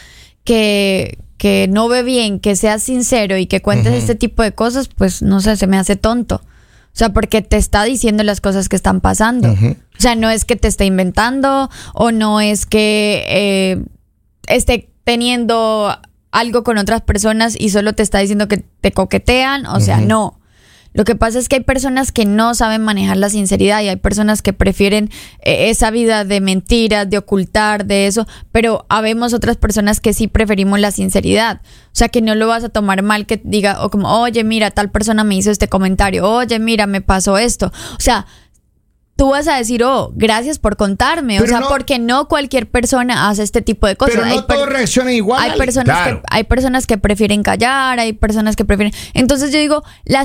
que, 0.45 1.19
que 1.39 1.67
no 1.69 1.89
ve 1.89 2.03
bien, 2.03 2.41
que 2.41 2.57
sea 2.57 2.79
sincero 2.79 3.37
y 3.39 3.47
que 3.47 3.63
cuentes 3.63 3.95
este 3.95 4.15
tipo 4.15 4.43
de 4.43 4.53
cosas, 4.53 4.89
pues 4.89 5.23
no 5.23 5.41
sé, 5.41 5.57
se 5.57 5.67
me 5.67 5.79
hace 5.79 5.97
tonto. 5.97 6.37
O 6.37 6.99
sea, 6.99 7.13
porque 7.13 7.43
te 7.43 7.57
está 7.57 7.85
diciendo 7.85 8.23
las 8.23 8.41
cosas 8.41 8.69
que 8.69 8.77
están 8.77 9.01
pasando. 9.01 9.51
O 9.53 10.01
sea, 10.01 10.15
no 10.15 10.31
es 10.31 10.45
que 10.45 10.57
te 10.57 10.69
esté 10.69 10.85
inventando 10.85 11.71
o 11.95 12.11
no 12.11 12.41
es 12.41 12.67
que 12.67 13.25
eh, 13.29 13.83
esté 14.47 14.91
teniendo 15.05 15.97
algo 16.33 16.65
con 16.65 16.77
otras 16.77 17.03
personas 17.03 17.55
y 17.59 17.71
solo 17.71 17.93
te 17.95 18.03
está 18.03 18.19
diciendo 18.19 18.49
que 18.49 18.65
te 18.81 18.93
coquetean. 18.93 19.67
O 19.67 19.81
sea, 19.81 20.01
no. 20.01 20.38
Lo 20.99 21.05
que 21.05 21.15
pasa 21.15 21.39
es 21.39 21.49
que 21.49 21.55
hay 21.55 21.63
personas 21.63 22.11
que 22.11 22.25
no 22.25 22.57
saben 22.57 22.83
manejar 22.83 23.19
la 23.19 23.31
sinceridad 23.31 23.81
y 23.83 23.89
hay 23.89 23.95
personas 23.95 24.43
que 24.43 24.53
prefieren 24.53 25.11
eh, 25.45 25.71
esa 25.71 25.93
vida 25.93 26.25
de 26.25 26.41
mentiras, 26.41 27.09
de 27.09 27.19
ocultar, 27.19 27.87
de 27.87 28.09
eso, 28.09 28.27
pero 28.51 28.85
habemos 28.89 29.33
otras 29.33 29.57
personas 29.57 30.01
que 30.01 30.13
sí 30.13 30.27
preferimos 30.27 30.81
la 30.81 30.91
sinceridad. 30.91 31.61
O 31.63 31.99
sea, 31.99 32.09
que 32.09 32.21
no 32.21 32.35
lo 32.35 32.49
vas 32.49 32.65
a 32.65 32.69
tomar 32.69 33.03
mal 33.03 33.27
que 33.27 33.41
diga, 33.45 33.85
o 33.85 33.91
como, 33.91 34.21
oye, 34.21 34.43
mira, 34.43 34.73
tal 34.73 34.91
persona 34.91 35.23
me 35.23 35.37
hizo 35.37 35.53
este 35.53 35.69
comentario, 35.69 36.29
oye, 36.29 36.59
mira, 36.59 36.89
me 36.89 37.01
pasó 37.01 37.39
esto. 37.39 37.67
O 37.97 38.01
sea, 38.01 38.27
tú 39.19 39.31
vas 39.31 39.49
a 39.49 39.57
decir, 39.57 39.83
oh, 39.83 40.13
gracias 40.15 40.61
por 40.61 40.77
contarme. 40.77 41.41
o 41.41 41.47
sea, 41.47 41.59
no- 41.59 41.69
porque 41.69 41.99
no 41.99 42.29
cualquier 42.29 42.69
persona 42.71 43.29
hace 43.29 43.43
este 43.43 43.63
tipo 43.63 43.89
de 43.89 43.97
cosas. 43.97 44.15
Pero 44.15 44.27
no 44.27 44.33
Hay 44.33 44.47
todos 44.47 44.69
reaccionan 44.69 45.13
igual. 45.13 45.43
Hay 45.51 45.59
personas, 45.59 45.97
Claro. 45.97 46.21
que, 46.23 46.27
hay 46.31 46.45
personas 46.45 46.87
que 46.87 46.99
prefieren 46.99 47.43
callar, 47.43 47.99
hay 47.99 48.13
personas 48.13 48.55
que 48.55 48.65
prefieren. 48.65 48.95
Entonces 49.15 49.51
yo 49.53 49.59
digo, 49.59 49.83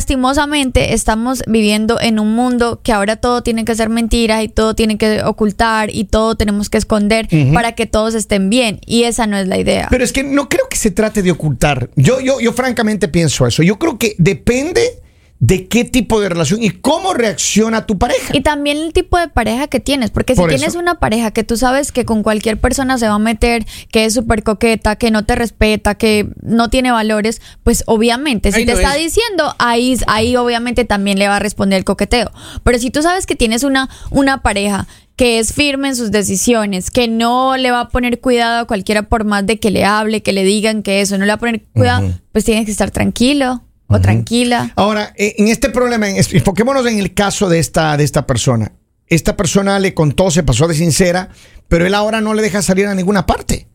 lastimosamente 0.07 0.93
estamos 0.93 1.41
viviendo 1.47 1.99
en 1.99 2.19
un 2.19 2.35
mundo 2.35 2.81
que 2.83 2.91
ahora 2.91 3.15
todo 3.15 3.41
tiene 3.41 3.65
que 3.65 3.73
ser 3.73 3.89
mentira 3.89 4.43
y 4.43 4.47
todo 4.47 4.75
tiene 4.75 4.99
que 4.99 5.23
ocultar 5.23 5.89
y 5.89 6.03
todo 6.03 6.35
tenemos 6.35 6.69
que 6.69 6.77
esconder 6.77 7.27
para 7.51 7.71
que 7.71 7.87
todos 7.87 8.13
estén 8.13 8.51
bien. 8.51 8.79
Y 8.85 9.05
esa 9.05 9.25
no 9.25 9.37
es 9.37 9.47
la 9.47 9.57
idea. 9.57 9.87
Pero 9.89 10.03
es 10.03 10.13
que 10.13 10.23
no 10.23 10.49
creo 10.49 10.67
que 10.69 10.77
se 10.77 10.91
trate 10.91 11.23
de 11.23 11.31
ocultar. 11.31 11.89
Yo, 11.95 12.19
yo, 12.19 12.39
yo 12.39 12.53
francamente 12.53 13.07
pienso 13.07 13.47
eso. 13.47 13.63
Yo 13.63 13.79
creo 13.79 13.97
que 13.97 14.15
depende 14.19 14.99
de 15.45 15.67
qué 15.67 15.83
tipo 15.83 16.21
de 16.21 16.29
relación 16.29 16.63
y 16.63 16.69
cómo 16.69 17.13
reacciona 17.13 17.85
tu 17.85 17.97
pareja. 17.97 18.31
Y 18.33 18.39
también 18.41 18.77
el 18.77 18.93
tipo 18.93 19.17
de 19.17 19.27
pareja 19.27 19.67
que 19.67 19.81
tienes, 19.81 20.09
porque 20.09 20.35
si 20.35 20.39
Por 20.39 20.47
tienes 20.47 20.69
eso. 20.69 20.79
una 20.79 20.99
pareja 20.99 21.31
que 21.31 21.43
tú 21.43 21.57
sabes 21.57 21.91
que 21.91 22.05
con 22.05 22.23
cualquier 22.23 22.57
persona 22.57 22.97
se 22.97 23.09
va 23.09 23.15
a 23.15 23.19
meter, 23.19 23.65
que 23.91 24.05
es 24.05 24.13
súper 24.13 24.43
coqueta, 24.43 24.95
que 24.95 25.11
no 25.11 25.25
te 25.25 25.35
respeta, 25.35 25.95
que 25.95 26.29
no 26.41 26.69
tiene 26.69 26.91
valores, 26.91 27.41
pues 27.63 27.83
obviamente, 27.87 28.53
si 28.53 28.59
Ahí 28.59 28.65
te 28.65 28.71
no 28.71 28.79
está 28.79 28.95
es. 28.95 29.03
diciendo, 29.03 29.53
ahí, 29.59 29.97
ahí 30.07 30.37
obviamente 30.37 30.85
también 30.85 31.19
le 31.19 31.27
va 31.27 31.35
a 31.35 31.39
responder 31.39 31.77
el 31.79 31.83
coqueteo. 31.83 32.31
Pero 32.63 32.79
si 32.79 32.89
tú 32.89 33.01
sabes 33.01 33.25
que 33.25 33.35
tienes 33.35 33.65
una, 33.65 33.89
una 34.11 34.43
pareja 34.43 34.87
que 35.17 35.39
es 35.39 35.51
firme 35.51 35.89
en 35.89 35.97
sus 35.97 36.09
decisiones, 36.09 36.89
que 36.89 37.09
no 37.09 37.57
le 37.57 37.69
va 37.69 37.81
a 37.81 37.89
poner 37.89 38.21
cuidado 38.21 38.61
a 38.61 38.65
cualquiera 38.65 39.03
por 39.03 39.25
más 39.25 39.45
de 39.45 39.59
que 39.59 39.71
le 39.71 39.83
hable, 39.83 40.23
que 40.23 40.31
le 40.31 40.45
digan 40.45 40.83
que 40.83 41.01
eso, 41.01 41.17
no 41.17 41.25
le 41.25 41.31
va 41.31 41.35
a 41.35 41.39
poner 41.39 41.63
cuidado, 41.73 42.13
pues 42.31 42.45
tienes 42.45 42.63
que 42.63 42.71
estar 42.71 42.91
tranquilo 42.91 43.61
o 43.93 44.01
tranquila. 44.01 44.71
Ahora, 44.75 45.13
eh, 45.17 45.35
en 45.37 45.47
este 45.47 45.69
problema, 45.69 46.09
en- 46.09 46.17
enfoquémonos 46.17 46.85
en 46.85 46.99
el 46.99 47.13
caso 47.13 47.49
de 47.49 47.59
esta, 47.59 47.95
de 47.97 48.03
esta 48.03 48.25
persona. 48.27 48.71
Esta 49.07 49.35
persona 49.37 49.79
le 49.79 49.93
contó, 49.93 50.31
se 50.31 50.43
pasó 50.43 50.67
de 50.67 50.73
sincera, 50.75 51.29
pero 51.67 51.85
él 51.85 51.93
ahora 51.93 52.21
no 52.21 52.33
le 52.33 52.41
deja 52.41 52.61
salir 52.61 52.87
a 52.87 52.95
ninguna 52.95 53.25
parte. 53.25 53.67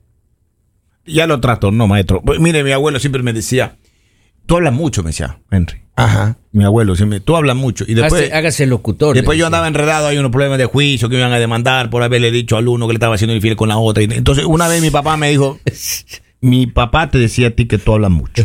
Ya 1.07 1.27
lo 1.27 1.41
trato, 1.41 1.71
no, 1.71 1.87
maestro. 1.87 2.21
Pues, 2.23 2.41
mire, 2.41 2.63
mi 2.65 2.73
abuelo 2.73 2.99
siempre 2.99 3.23
me 3.23 3.33
decía, 3.33 3.77
tú 4.47 4.57
hablas 4.57 4.73
mucho, 4.75 5.03
me 5.03 5.11
decía, 5.11 5.39
Henry. 5.51 5.83
Ajá. 5.97 6.37
Mi 6.53 6.65
abuelo 6.65 6.95
siempre, 6.97 7.21
tú 7.21 7.35
hablas 7.37 7.57
mucho. 7.57 7.85
Y 7.87 7.95
después, 7.95 8.23
Hágase, 8.23 8.35
hágase 8.37 8.67
locutor. 8.67 9.15
después 9.15 9.39
yo 9.39 9.47
andaba 9.47 9.67
enredado, 9.67 10.07
hay 10.09 10.19
unos 10.19 10.31
problemas 10.31 10.59
de 10.59 10.67
juicio 10.67 11.09
que 11.09 11.15
me 11.17 11.21
iban 11.23 11.33
a 11.33 11.39
demandar 11.39 11.91
por 11.91 12.03
haberle 12.03 12.31
dicho 12.31 12.57
al 12.57 12.69
uno 12.69 12.87
que 12.87 12.93
le 12.93 12.97
estaba 12.99 13.15
haciendo 13.17 13.35
infiel 13.35 13.57
con 13.57 13.69
la 13.69 13.79
otra. 13.79 14.03
Y 14.03 14.07
Entonces, 14.11 14.45
una 14.45 14.69
vez 14.69 14.81
mi 14.83 14.91
papá 14.91 15.17
me 15.17 15.31
dijo, 15.31 15.59
mi 16.41 16.67
papá 16.67 17.11
te 17.11 17.19
decía 17.19 17.49
a 17.49 17.51
ti 17.51 17.67
que 17.67 17.79
tú 17.79 17.93
hablas 17.95 18.11
mucho. 18.11 18.45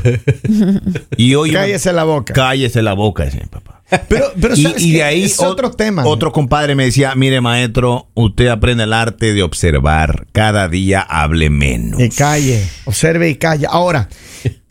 y 1.18 1.36
hoy 1.36 1.52
Cállese 1.52 1.94
la 1.94 2.04
boca. 2.04 2.34
Cállese 2.34 2.82
la 2.82 2.94
boca, 2.94 3.26
decía 3.26 3.42
mi 3.42 3.48
papá. 3.48 3.82
Pero, 4.10 4.32
pero 4.42 4.56
y, 4.56 4.64
¿sabes 4.64 4.82
y 4.82 4.94
de 4.94 5.04
ahí 5.04 5.24
es 5.26 5.40
otro 5.40 5.70
tema. 5.70 6.04
Otro 6.08 6.32
compadre 6.32 6.74
me 6.74 6.86
decía, 6.86 7.14
mire 7.16 7.42
maestro, 7.42 8.08
usted 8.16 8.48
aprende 8.48 8.86
el 8.86 8.94
arte 8.94 9.34
de 9.34 9.44
observar, 9.44 10.26
cada 10.32 10.68
día 10.68 11.02
hable 11.02 11.52
menos. 11.52 12.00
Y 12.02 12.10
calle, 12.10 12.66
observe 12.86 13.30
y 13.30 13.36
calla. 13.36 13.70
Ahora, 13.70 14.10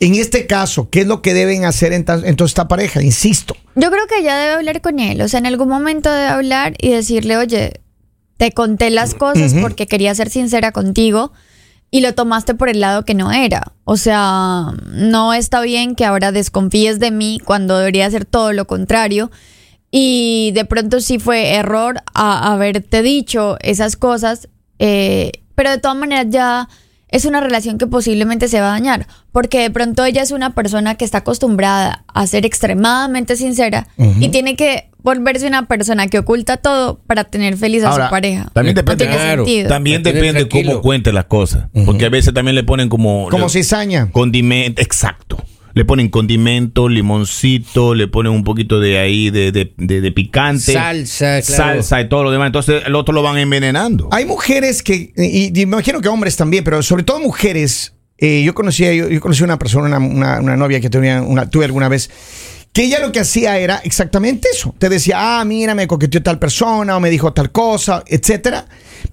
en 0.01 0.15
este 0.15 0.45
caso, 0.45 0.89
¿qué 0.89 1.01
es 1.01 1.07
lo 1.07 1.21
que 1.21 1.33
deben 1.33 1.63
hacer 1.63 1.93
en, 1.93 2.03
ta- 2.03 2.21
en 2.25 2.35
toda 2.35 2.47
esta 2.47 2.67
pareja? 2.67 3.01
Insisto. 3.01 3.55
Yo 3.75 3.89
creo 3.91 4.05
que 4.07 4.19
ella 4.19 4.35
debe 4.35 4.53
hablar 4.55 4.81
con 4.81 4.99
él, 4.99 5.21
o 5.21 5.27
sea, 5.29 5.39
en 5.39 5.45
algún 5.45 5.69
momento 5.69 6.11
debe 6.11 6.27
hablar 6.27 6.73
y 6.79 6.89
decirle, 6.89 7.37
oye, 7.37 7.79
te 8.35 8.51
conté 8.51 8.89
las 8.89 9.13
cosas 9.15 9.53
porque 9.61 9.87
quería 9.87 10.13
ser 10.15 10.29
sincera 10.29 10.73
contigo 10.73 11.31
y 11.93 12.01
lo 12.01 12.15
tomaste 12.15 12.55
por 12.55 12.69
el 12.69 12.79
lado 12.79 13.05
que 13.05 13.13
no 13.13 13.31
era. 13.31 13.71
O 13.83 13.97
sea, 13.97 14.73
no 14.87 15.31
está 15.31 15.61
bien 15.61 15.93
que 15.93 16.05
ahora 16.05 16.31
desconfíes 16.31 16.97
de 16.97 17.11
mí 17.11 17.39
cuando 17.45 17.77
debería 17.77 18.09
ser 18.09 18.25
todo 18.25 18.51
lo 18.51 18.65
contrario. 18.65 19.29
Y 19.91 20.53
de 20.55 20.65
pronto 20.65 21.01
sí 21.01 21.19
fue 21.19 21.53
error 21.53 22.01
a 22.15 22.51
haberte 22.51 23.03
dicho 23.03 23.57
esas 23.61 23.95
cosas, 23.95 24.49
eh, 24.79 25.33
pero 25.53 25.69
de 25.69 25.77
todas 25.77 25.95
maneras 25.95 26.25
ya 26.29 26.67
es 27.13 27.25
una 27.25 27.39
relación 27.39 27.77
que 27.77 27.87
posiblemente 27.87 28.47
se 28.49 28.59
va 28.59 28.67
a 28.69 28.71
dañar, 28.71 29.07
porque 29.31 29.59
de 29.61 29.69
pronto 29.69 30.03
ella 30.03 30.21
es 30.23 30.31
una 30.31 30.53
persona 30.55 30.95
que 30.95 31.05
está 31.05 31.19
acostumbrada 31.19 32.03
a 32.13 32.27
ser 32.27 32.45
extremadamente 32.45 33.35
sincera 33.35 33.87
y 34.19 34.29
tiene 34.29 34.55
que 34.55 34.89
volverse 35.03 35.45
una 35.47 35.65
persona 35.67 36.07
que 36.07 36.19
oculta 36.19 36.57
todo 36.57 36.97
para 37.05 37.25
tener 37.25 37.57
feliz 37.57 37.83
a 37.83 37.89
Ahora, 37.89 38.05
su 38.05 38.09
pareja. 38.11 38.49
también 38.53 38.73
No 38.75 38.81
depende- 38.81 39.05
tiene 39.05 39.13
Claro. 39.21 39.45
sentido. 39.45 39.69
También 39.69 40.01
depende 40.01 40.33
tranquilo. 40.45 40.71
cómo 40.71 40.81
cuente 40.81 41.11
las 41.13 41.25
cosas. 41.25 41.65
Porque 41.85 42.05
a 42.05 42.09
veces 42.09 42.33
también 42.33 42.55
le 42.55 42.63
ponen 42.63 42.87
como... 42.89 43.27
Como 43.29 43.45
le- 43.45 43.49
cizaña. 43.51 44.09
Condimento, 44.11 44.81
exacto. 44.81 45.32
Le 45.75 45.85
ponen 45.85 46.09
condimento, 46.09 46.87
limoncito, 46.89 47.95
le 47.95 48.07
ponen 48.07 48.31
un 48.31 48.43
poquito 48.43 48.79
de 48.79 48.99
ahí 48.99 49.29
de, 49.29 49.51
de, 49.51 49.73
de- 49.77 50.01
de 50.01 50.11
picante. 50.11 50.73
Salsa, 50.73 51.41
claro. 51.41 51.63
Salsa 51.81 52.01
y 52.01 52.09
todo 52.09 52.23
lo 52.23 52.31
demás. 52.31 52.47
Entonces 52.47 52.83
el 52.85 52.93
otro 52.95 53.13
lo 53.13 53.23
van 53.23 53.37
envenenando. 53.37 54.07
Hay 54.11 54.25
mujeres 54.25 54.83
que, 54.83 55.13
y, 55.17 55.47
y 55.47 55.51
me 55.65 55.73
imagino 55.73 55.99
que 56.01 56.07
hombres 56.09 56.35
también, 56.37 56.63
pero 56.63 56.81
sobre 56.83 57.03
todo 57.03 57.19
mujeres. 57.19 57.95
eh, 58.19 58.43
yo 58.45 58.53
conocía, 58.53 58.93
yo, 58.93 59.09
yo 59.09 59.19
conocí 59.19 59.43
una 59.43 59.57
persona, 59.57 59.87
una, 59.87 59.99
una- 59.99 60.39
una 60.41 60.55
novia 60.57 60.79
que 60.79 60.89
tenía 60.89 61.21
una, 61.21 61.49
tuve 61.49 61.65
alguna 61.65 61.89
vez, 61.89 62.09
que 62.73 62.83
ella 62.83 62.99
lo 62.99 63.11
que 63.11 63.19
hacía 63.19 63.57
era 63.59 63.77
exactamente 63.83 64.47
eso. 64.51 64.73
Te 64.79 64.89
decía, 64.89 65.39
ah, 65.39 65.45
mira, 65.45 65.75
me 65.75 65.87
coqueteó 65.87 66.21
tal 66.23 66.39
persona, 66.39 66.97
o 66.97 66.99
me 66.99 67.09
dijo 67.11 67.31
tal 67.31 67.51
cosa, 67.51 68.03
etcétera. 68.07 68.65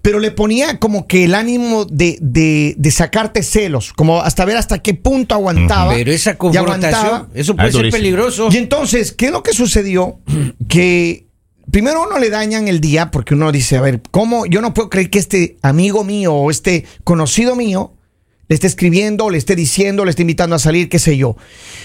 Pero 0.03 0.19
le 0.19 0.31
ponía 0.31 0.79
como 0.79 1.07
que 1.07 1.25
el 1.25 1.35
ánimo 1.35 1.85
de, 1.85 2.17
de, 2.23 2.75
de 2.79 2.91
sacarte 2.91 3.43
celos, 3.43 3.93
como 3.93 4.21
hasta 4.23 4.45
ver 4.47 4.57
hasta 4.57 4.79
qué 4.79 4.95
punto 4.95 5.35
aguantaba. 5.35 5.93
Pero 5.95 6.11
esa 6.11 6.37
confrontación, 6.39 7.29
eso 7.35 7.53
Ah, 7.53 7.57
puede 7.57 7.69
es 7.69 7.75
ser 7.75 7.83
durísimo. 7.83 7.99
peligroso. 7.99 8.49
Y 8.51 8.57
entonces, 8.57 9.13
¿qué 9.13 9.27
es 9.27 9.33
lo 9.33 9.43
que 9.43 9.53
sucedió? 9.53 10.21
Que 10.69 11.27
primero 11.71 12.03
uno 12.05 12.19
le 12.19 12.31
dañan 12.31 12.67
el 12.69 12.81
día 12.81 13.11
porque 13.11 13.35
uno 13.35 13.53
dice, 13.53 13.77
a 13.77 13.81
ver, 13.81 14.01
¿cómo? 14.11 14.47
Yo 14.47 14.61
no 14.63 14.73
puedo 14.75 14.89
creer 14.91 15.11
que 15.11 15.19
este 15.19 15.57
amigo 15.63 16.03
mío 16.05 16.35
o 16.35 16.51
este 16.51 16.85
conocido 17.05 17.57
mío 17.57 17.93
le 18.51 18.55
esté 18.55 18.67
escribiendo, 18.67 19.31
le 19.31 19.39
esté 19.39 19.55
diciendo, 19.55 20.05
le 20.05 20.11
esté 20.11 20.23
invitando 20.23 20.57
a 20.57 20.59
salir, 20.59 20.89
qué 20.89 20.99
sé 20.99 21.17
yo. 21.17 21.37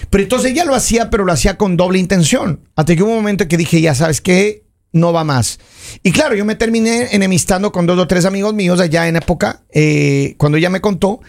Pero 0.09 0.23
entonces 0.23 0.51
ella 0.51 0.65
lo 0.65 0.73
hacía, 0.73 1.11
pero 1.11 1.23
lo 1.23 1.31
hacía 1.31 1.57
con 1.57 1.77
doble 1.77 1.99
intención. 1.99 2.59
Hasta 2.75 2.95
que 2.95 3.03
hubo 3.03 3.11
un 3.11 3.17
momento 3.17 3.47
que 3.47 3.55
dije, 3.55 3.81
ya 3.81 3.93
sabes 3.93 4.19
qué, 4.19 4.65
no 4.91 5.13
va 5.13 5.23
más. 5.23 5.59
Y 6.01 6.11
claro, 6.11 6.33
yo 6.33 6.43
me 6.43 6.55
terminé 6.55 7.09
enemistando 7.11 7.71
con 7.71 7.85
dos 7.85 7.99
o 7.99 8.07
tres 8.07 8.25
amigos 8.25 8.55
míos 8.55 8.79
allá 8.79 9.07
en 9.07 9.15
época, 9.15 9.61
eh, 9.71 10.33
cuando 10.39 10.57
ella 10.57 10.71
me 10.71 10.81
contó, 10.81 11.19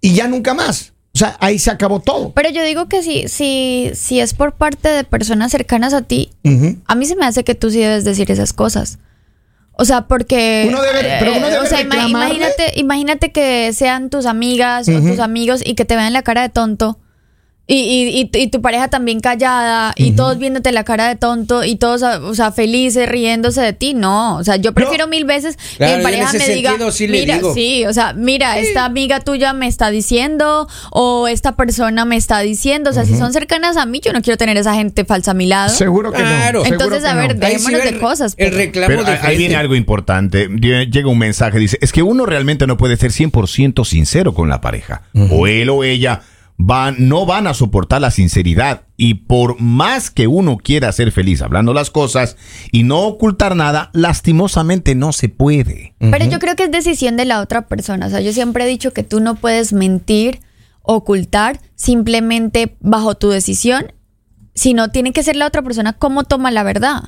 y 0.00 0.14
ya 0.14 0.26
nunca 0.26 0.54
más. 0.54 0.94
O 1.14 1.18
sea, 1.18 1.36
ahí 1.40 1.58
se 1.58 1.70
acabó 1.70 2.00
todo. 2.00 2.32
Pero 2.32 2.48
yo 2.48 2.64
digo 2.64 2.88
que 2.88 3.02
si, 3.02 3.28
si, 3.28 3.90
si 3.92 4.20
es 4.20 4.32
por 4.32 4.54
parte 4.54 4.88
de 4.88 5.04
personas 5.04 5.52
cercanas 5.52 5.92
a 5.92 6.00
ti, 6.00 6.30
a 6.86 6.94
mí 6.94 7.04
se 7.04 7.14
me 7.14 7.26
hace 7.26 7.44
que 7.44 7.54
tú 7.54 7.70
sí 7.70 7.80
debes 7.80 8.04
decir 8.04 8.30
esas 8.30 8.54
cosas. 8.54 8.98
O 9.80 9.84
sea, 9.84 10.08
porque... 10.08 10.66
Uno 10.68 10.82
debe- 10.82 11.16
pero 11.20 11.36
uno 11.36 11.46
eh, 11.46 11.50
debe 11.50 11.62
o 11.64 11.66
sea, 11.66 11.78
reclamarle. 11.78 12.10
imagínate, 12.10 12.72
imagínate 12.74 13.32
que 13.32 13.72
sean 13.72 14.10
tus 14.10 14.26
amigas 14.26 14.88
o 14.88 15.00
tus 15.00 15.20
amigos 15.20 15.62
y 15.64 15.74
que 15.76 15.84
te 15.84 15.94
vean 15.94 16.12
la 16.12 16.22
cara 16.22 16.42
de 16.42 16.48
tonto. 16.48 16.98
Y, 17.70 17.76
y, 17.76 18.20
y, 18.34 18.42
y 18.44 18.48
tu 18.48 18.62
pareja 18.62 18.88
también 18.88 19.20
callada 19.20 19.92
y 19.94 20.12
todos 20.12 20.38
viéndote 20.38 20.72
la 20.72 20.84
cara 20.84 21.06
de 21.06 21.16
tonto 21.16 21.64
y 21.64 21.76
todos, 21.76 22.02
o 22.02 22.34
sea, 22.34 22.50
felices, 22.50 23.06
riéndose 23.06 23.60
de 23.60 23.74
ti. 23.74 23.92
No, 23.92 24.36
o 24.38 24.42
sea, 24.44 24.56
yo 24.56 24.72
prefiero 24.72 25.06
mil 25.06 25.26
veces 25.26 25.58
Claro, 25.76 25.92
que 25.92 25.98
mi 25.98 26.02
pareja 26.02 26.32
me 26.32 26.48
diga, 26.48 26.90
sí 26.90 27.06
mira, 27.08 27.34
digo. 27.36 27.52
sí, 27.52 27.84
o 27.84 27.92
sea, 27.92 28.14
mira, 28.14 28.58
esta 28.58 28.86
amiga 28.86 29.20
tuya 29.20 29.52
me 29.52 29.66
está 29.66 29.90
diciendo 29.90 30.66
o 30.92 31.28
esta 31.28 31.56
persona 31.56 32.06
me 32.06 32.16
está 32.16 32.40
diciendo. 32.40 32.88
O 32.88 32.92
sea, 32.94 33.04
si 33.04 33.14
son 33.18 33.34
cercanas 33.34 33.76
a 33.76 33.84
mí, 33.84 34.00
yo 34.02 34.14
no 34.14 34.22
quiero 34.22 34.38
tener 34.38 34.56
esa 34.56 34.72
gente 34.74 35.04
falsa 35.04 35.32
a 35.32 35.34
mi 35.34 35.44
lado. 35.44 35.68
Seguro 35.68 36.10
que 36.10 36.22
Claro. 36.22 36.60
no. 36.60 36.66
Entonces, 36.66 37.02
que 37.02 37.08
a 37.08 37.14
ver, 37.16 37.36
no. 37.38 37.46
Sí 37.58 37.74
de 37.74 37.98
cosas. 37.98 38.32
El 38.38 38.46
pero- 38.46 38.56
reclamo 38.56 38.88
Pero 38.88 39.04
de 39.04 39.12
ahí- 39.12 39.36
viene 39.36 39.56
algo 39.56 39.74
importante. 39.74 40.48
Llega 40.48 41.06
un 41.08 41.18
mensaje, 41.18 41.58
dice, 41.58 41.76
es 41.82 41.92
que 41.92 42.02
uno 42.02 42.24
realmente 42.24 42.66
no 42.66 42.78
puede 42.78 42.96
ser 42.96 43.12
100% 43.12 43.84
sincero 43.84 44.32
con 44.32 44.48
la 44.48 44.62
pareja. 44.62 45.02
O 45.30 45.46
él 45.46 45.68
o 45.68 45.84
ella 45.84 46.22
van, 46.58 47.08
no 47.08 47.24
van 47.24 47.46
a 47.46 47.54
soportar 47.54 48.02
la 48.02 48.10
sinceridad. 48.10 48.82
Y 48.96 49.14
por 49.14 49.60
más 49.60 50.10
que 50.10 50.26
uno 50.26 50.58
quiera 50.58 50.92
ser 50.92 51.12
feliz 51.12 51.40
hablando 51.40 51.72
las 51.72 51.90
cosas 51.90 52.36
y 52.72 52.82
no 52.82 53.02
ocultar 53.02 53.56
nada, 53.56 53.90
lastimosamente 53.94 54.94
no 54.94 55.12
se 55.12 55.28
puede. 55.28 55.94
Pero 55.98 56.26
yo 56.26 56.38
creo 56.40 56.56
que 56.56 56.64
es 56.64 56.70
decisión 56.70 57.16
de 57.16 57.24
la 57.24 57.40
otra 57.40 57.66
persona. 57.68 58.06
O 58.06 58.10
sea, 58.10 58.20
yo 58.20 58.32
siempre 58.32 58.64
he 58.64 58.68
dicho 58.68 58.92
que 58.92 59.04
tú 59.04 59.20
no 59.20 59.36
puedes 59.36 59.72
mentir, 59.72 60.40
ocultar, 60.82 61.60
simplemente 61.76 62.76
bajo 62.80 63.14
tu 63.14 63.30
decisión, 63.30 63.92
sino 64.54 64.90
tiene 64.90 65.12
que 65.12 65.22
ser 65.22 65.36
la 65.36 65.46
otra 65.46 65.62
persona 65.62 65.92
cómo 65.92 66.24
toma 66.24 66.50
la 66.50 66.64
verdad. 66.64 67.04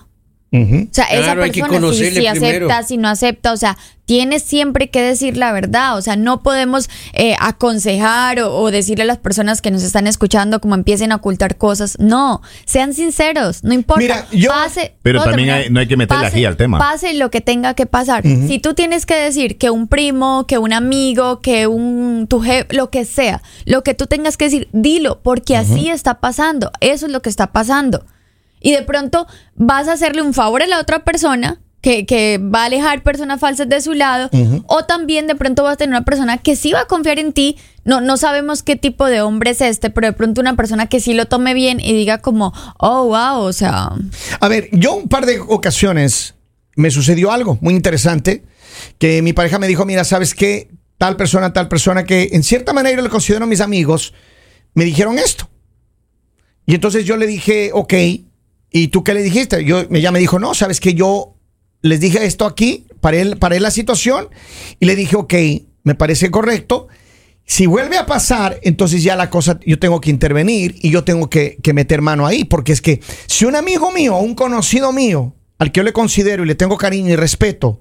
O 0.52 0.88
sea, 0.90 1.04
esa 1.04 1.22
Claro, 1.34 1.42
que 1.52 1.60
persona 1.60 1.92
si, 1.92 2.26
acepta, 2.26 2.82
si 2.82 2.96
no 2.96 3.08
acepta, 3.08 3.52
o 3.52 3.56
sea, 3.56 3.78
tienes 4.04 4.42
siempre 4.42 4.90
que 4.90 5.00
decir 5.00 5.36
la 5.36 5.52
verdad, 5.52 5.96
o 5.96 6.02
sea, 6.02 6.16
no 6.16 6.42
podemos 6.42 6.90
eh, 7.12 7.36
aconsejar 7.38 8.40
o, 8.40 8.56
o 8.56 8.70
decirle 8.72 9.04
a 9.04 9.06
las 9.06 9.18
personas 9.18 9.62
que 9.62 9.70
nos 9.70 9.84
están 9.84 10.08
escuchando 10.08 10.60
como 10.60 10.74
empiecen 10.74 11.12
a 11.12 11.16
ocultar 11.16 11.56
cosas, 11.56 11.98
no, 12.00 12.42
sean 12.64 12.94
sinceros, 12.94 13.62
no 13.62 13.74
importa, 13.74 14.00
Mira, 14.02 14.26
yo- 14.32 14.50
pase, 14.50 14.94
Pero 15.02 15.20
¿puedo 15.20 15.30
también 15.30 15.46
terminar? 15.50 15.66
hay- 15.66 15.70
no 15.72 15.78
hay 15.78 15.86
que 15.86 15.96
meterle 15.96 16.24
Pase- 16.24 16.36
ají 16.36 16.44
al 16.44 16.56
tema. 16.56 16.78
Pase 16.80 17.14
lo 17.14 17.30
que 17.30 17.40
tenga 17.40 17.74
que 17.74 17.86
pasar. 17.86 18.24
Si 18.24 18.58
tú 18.58 18.74
tienes 18.74 19.06
que 19.06 19.14
decir 19.14 19.56
que 19.56 19.70
un 19.70 19.86
primo, 19.86 20.46
que 20.48 20.58
un 20.58 20.72
amigo, 20.72 21.40
que 21.40 21.68
un 21.68 22.26
tu 22.28 22.40
jefe, 22.40 22.74
lo 22.74 22.90
que 22.90 23.04
sea, 23.04 23.40
lo 23.66 23.84
que 23.84 23.94
tú 23.94 24.08
tengas 24.08 24.36
que 24.36 24.46
decir, 24.46 24.68
dilo, 24.72 25.20
porque 25.22 25.56
así 25.56 25.88
está 25.90 26.14
pasando, 26.18 26.72
eso 26.80 27.06
es 27.06 27.12
lo 27.12 27.22
que 27.22 27.28
está 27.28 27.52
pasando. 27.52 28.04
Y 28.60 28.72
de 28.72 28.82
pronto 28.82 29.26
vas 29.54 29.88
a 29.88 29.92
hacerle 29.92 30.22
un 30.22 30.34
favor 30.34 30.62
a 30.62 30.66
la 30.66 30.78
otra 30.78 31.04
persona 31.04 31.60
que, 31.80 32.04
que 32.04 32.38
va 32.38 32.62
a 32.62 32.64
alejar 32.66 33.02
personas 33.02 33.40
falsas 33.40 33.68
de 33.68 33.80
su 33.80 33.94
lado, 33.94 34.28
o 34.66 34.84
también 34.84 35.26
de 35.26 35.34
pronto 35.34 35.62
vas 35.62 35.74
a 35.74 35.76
tener 35.76 35.94
una 35.94 36.04
persona 36.04 36.38
que 36.38 36.56
sí 36.56 36.72
va 36.72 36.82
a 36.82 36.86
confiar 36.86 37.18
en 37.18 37.32
ti. 37.32 37.56
No, 37.84 38.00
no 38.00 38.16
sabemos 38.16 38.62
qué 38.62 38.76
tipo 38.76 39.06
de 39.06 39.22
hombre 39.22 39.52
es 39.52 39.60
este, 39.62 39.88
pero 39.88 40.08
de 40.08 40.12
pronto 40.12 40.40
una 40.40 40.56
persona 40.56 40.86
que 40.86 41.00
sí 41.00 41.14
lo 41.14 41.26
tome 41.26 41.54
bien 41.54 41.80
y 41.80 41.94
diga 41.94 42.18
como, 42.18 42.52
oh, 42.78 43.06
wow, 43.06 43.42
o 43.42 43.52
sea, 43.52 43.90
A 44.40 44.48
ver, 44.48 44.68
yo 44.72 44.94
un 44.94 45.08
par 45.08 45.24
de 45.24 45.40
ocasiones 45.40 46.34
me 46.76 46.90
sucedió 46.90 47.32
algo 47.32 47.58
muy 47.60 47.74
interesante 47.74 48.44
que 48.98 49.22
mi 49.22 49.32
pareja 49.32 49.58
me 49.58 49.66
dijo, 49.66 49.86
mira, 49.86 50.04
¿sabes 50.04 50.34
qué? 50.34 50.70
Tal 50.98 51.16
persona, 51.16 51.52
tal 51.52 51.68
persona 51.68 52.04
que 52.04 52.30
en 52.32 52.42
cierta 52.42 52.74
manera 52.74 53.00
le 53.00 53.08
considero 53.08 53.46
mis 53.46 53.62
amigos, 53.62 54.12
me 54.74 54.84
dijeron 54.84 55.18
esto. 55.18 55.48
Y 56.66 56.74
entonces 56.74 57.04
yo 57.06 57.16
le 57.16 57.26
dije, 57.26 57.70
ok, 57.72 57.94
¿y 58.70 58.88
tú 58.88 59.02
qué 59.04 59.14
le 59.14 59.22
dijiste? 59.22 59.64
Yo, 59.64 59.84
ella 59.90 60.10
me 60.10 60.18
dijo, 60.18 60.38
no, 60.38 60.54
¿sabes 60.54 60.80
que 60.80 60.94
Yo 60.94 61.34
les 61.82 62.00
dije 62.00 62.24
esto 62.24 62.44
aquí, 62.46 62.86
paré, 63.00 63.36
paré 63.36 63.58
la 63.60 63.70
situación 63.70 64.28
y 64.78 64.86
le 64.86 64.96
dije, 64.96 65.16
ok, 65.16 65.34
me 65.82 65.94
parece 65.94 66.30
correcto. 66.30 66.88
Si 67.46 67.66
vuelve 67.66 67.96
a 67.98 68.06
pasar, 68.06 68.60
entonces 68.62 69.02
ya 69.02 69.16
la 69.16 69.28
cosa, 69.30 69.58
yo 69.66 69.78
tengo 69.78 70.00
que 70.00 70.10
intervenir 70.10 70.76
y 70.82 70.90
yo 70.90 71.02
tengo 71.04 71.28
que, 71.30 71.56
que 71.62 71.72
meter 71.72 72.00
mano 72.00 72.26
ahí, 72.26 72.44
porque 72.44 72.72
es 72.72 72.80
que 72.82 73.00
si 73.26 73.44
un 73.44 73.56
amigo 73.56 73.90
mío 73.90 74.16
un 74.18 74.34
conocido 74.34 74.92
mío, 74.92 75.34
al 75.58 75.72
que 75.72 75.78
yo 75.78 75.84
le 75.84 75.92
considero 75.92 76.44
y 76.44 76.46
le 76.46 76.54
tengo 76.54 76.76
cariño 76.76 77.10
y 77.12 77.16
respeto, 77.16 77.80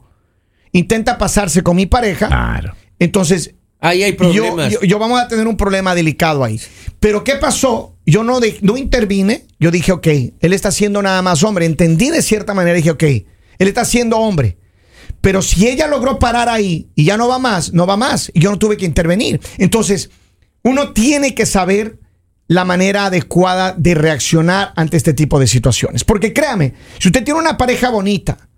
intenta 0.72 1.18
pasarse 1.18 1.62
con 1.62 1.76
mi 1.76 1.86
pareja, 1.86 2.28
Claro. 2.28 2.74
entonces 3.00 3.54
Ahí 3.82 4.04
hay 4.04 4.12
yo, 4.12 4.18
problemas. 4.18 4.74
yo- 4.74 4.82
yo 4.82 5.00
vamos 5.00 5.20
a 5.22 5.28
tener 5.28 5.48
un 5.48 5.56
problema 5.56 5.94
delicado 5.96 6.44
ahí. 6.44 6.60
Pero 7.00 7.24
¿qué 7.24 7.36
pasó? 7.36 7.96
Yo 8.10 8.24
no, 8.24 8.40
de- 8.40 8.58
no 8.62 8.78
intervine. 8.78 9.46
Yo 9.60 9.72
dije, 9.72 9.92
ok, 9.92 10.08
él 10.40 10.54
está 10.54 10.72
siendo 10.72 11.02
nada 11.02 11.22
más 11.22 11.44
hombre. 11.44 11.66
Entendí 11.66 12.10
de 12.10 12.22
cierta 12.22 12.54
manera. 12.54 12.76
Dije, 12.76 12.92
ok, 12.92 13.04
él 13.04 13.28
está 13.68 13.86
siendo 13.86 14.18
hombre. 14.18 14.58
Pero 15.22 15.42
si 15.42 15.68
ella 15.68 15.88
logró 15.88 16.18
parar 16.20 16.48
ahí 16.50 16.90
y 16.96 17.04
ya 17.06 17.18
no 17.18 17.28
va 17.28 17.40
más, 17.40 17.74
no 17.74 17.86
va 17.86 17.98
más. 17.98 18.32
Y 18.34 18.40
yo 18.40 18.52
no 18.52 18.60
tuve 18.60 18.78
que 18.78 18.86
intervenir. 18.86 19.42
Entonces, 19.58 20.10
uno 20.64 20.94
tiene 20.94 21.36
que 21.36 21.46
saber 21.46 22.00
la 22.48 22.66
manera 22.66 23.06
adecuada 23.06 23.74
de 23.78 23.94
reaccionar 23.96 24.74
ante 24.76 24.98
este 24.98 25.14
tipo 25.14 25.40
de 25.40 25.48
situaciones. 25.48 26.04
Porque 26.04 26.34
créame, 26.34 26.74
si 27.00 27.10
usted 27.10 27.24
tiene 27.24 27.40
una 27.40 27.58
pareja 27.58 27.90
bonita, 27.90 28.49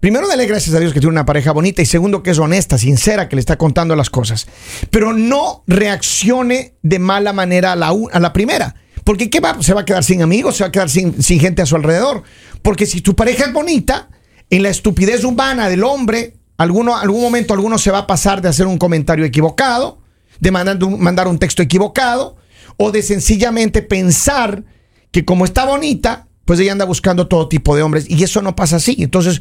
Primero, 0.00 0.26
dale 0.26 0.46
gracias 0.46 0.74
a 0.74 0.80
Dios 0.80 0.94
que 0.94 1.00
tiene 1.00 1.12
una 1.12 1.26
pareja 1.26 1.52
bonita 1.52 1.82
y 1.82 1.86
segundo, 1.86 2.22
que 2.22 2.30
es 2.30 2.38
honesta, 2.38 2.78
sincera, 2.78 3.28
que 3.28 3.36
le 3.36 3.40
está 3.40 3.58
contando 3.58 3.94
las 3.94 4.08
cosas. 4.08 4.46
Pero 4.90 5.12
no 5.12 5.62
reaccione 5.66 6.74
de 6.82 6.98
mala 6.98 7.34
manera 7.34 7.72
a 7.72 7.76
la, 7.76 7.92
a 8.12 8.18
la 8.18 8.32
primera. 8.32 8.74
Porque 9.04 9.28
¿qué 9.28 9.40
va? 9.40 9.62
Se 9.62 9.74
va 9.74 9.82
a 9.82 9.84
quedar 9.84 10.02
sin 10.02 10.22
amigos, 10.22 10.56
se 10.56 10.64
va 10.64 10.68
a 10.68 10.72
quedar 10.72 10.88
sin, 10.88 11.22
sin 11.22 11.38
gente 11.38 11.60
a 11.60 11.66
su 11.66 11.76
alrededor. 11.76 12.22
Porque 12.62 12.86
si 12.86 13.02
tu 13.02 13.14
pareja 13.14 13.44
es 13.44 13.52
bonita, 13.52 14.08
en 14.48 14.62
la 14.62 14.70
estupidez 14.70 15.22
humana 15.22 15.68
del 15.68 15.84
hombre, 15.84 16.38
alguno, 16.56 16.96
algún 16.96 17.20
momento 17.20 17.52
alguno 17.52 17.76
se 17.76 17.90
va 17.90 17.98
a 17.98 18.06
pasar 18.06 18.40
de 18.40 18.48
hacer 18.48 18.66
un 18.66 18.78
comentario 18.78 19.26
equivocado, 19.26 20.00
de 20.40 20.50
mandar 20.50 21.28
un 21.28 21.38
texto 21.38 21.62
equivocado, 21.62 22.36
o 22.78 22.90
de 22.90 23.02
sencillamente 23.02 23.82
pensar 23.82 24.64
que 25.10 25.26
como 25.26 25.44
está 25.44 25.66
bonita, 25.66 26.26
pues 26.46 26.58
ella 26.58 26.72
anda 26.72 26.84
buscando 26.84 27.28
todo 27.28 27.48
tipo 27.48 27.76
de 27.76 27.82
hombres 27.82 28.06
y 28.08 28.22
eso 28.24 28.42
no 28.42 28.56
pasa 28.56 28.76
así. 28.76 28.96
Entonces, 28.98 29.40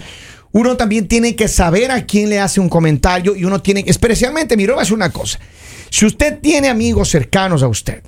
uno 0.52 0.78
también 0.78 1.08
tiene 1.08 1.36
que 1.36 1.48
saber 1.48 1.92
a 1.92 2.06
quién 2.06 2.30
le 2.30 2.40
hace 2.40 2.60
un 2.60 2.70
comentario 2.70 3.36
y 3.36 3.46
uno 3.46 3.62
tiene, 3.62 3.84
especialmente, 3.88 4.56
a 4.56 4.58
decir 4.58 4.94
una 4.96 5.12
cosa. 5.12 5.40
Si 5.92 6.06
usted 6.06 6.40
tiene 6.40 6.70
amigos 6.70 7.10
cercanos 7.10 7.62
a 7.64 7.68
usted, 7.68 8.04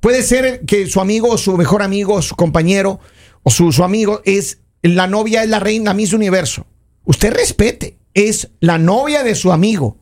puede 0.00 0.22
ser 0.22 0.60
que 0.66 0.86
su 0.86 1.00
amigo 1.00 1.36
su 1.38 1.56
mejor 1.56 1.82
amigo 1.82 2.22
su 2.22 2.36
compañero 2.36 3.00
o 3.42 3.50
su, 3.50 3.72
amigo 3.84 4.20
es 4.24 4.58
la 4.82 5.06
novia 5.06 5.42
es 5.42 5.48
la 5.48 5.58
reina 5.60 5.94
Miss 5.94 6.12
Universo. 6.12 6.66
Usted 7.04 7.32
respete, 7.32 7.98
es 8.14 8.50
la 8.60 8.78
novia 8.78 9.22
de 9.24 9.34
su 9.34 9.50
amigo. 9.52 9.96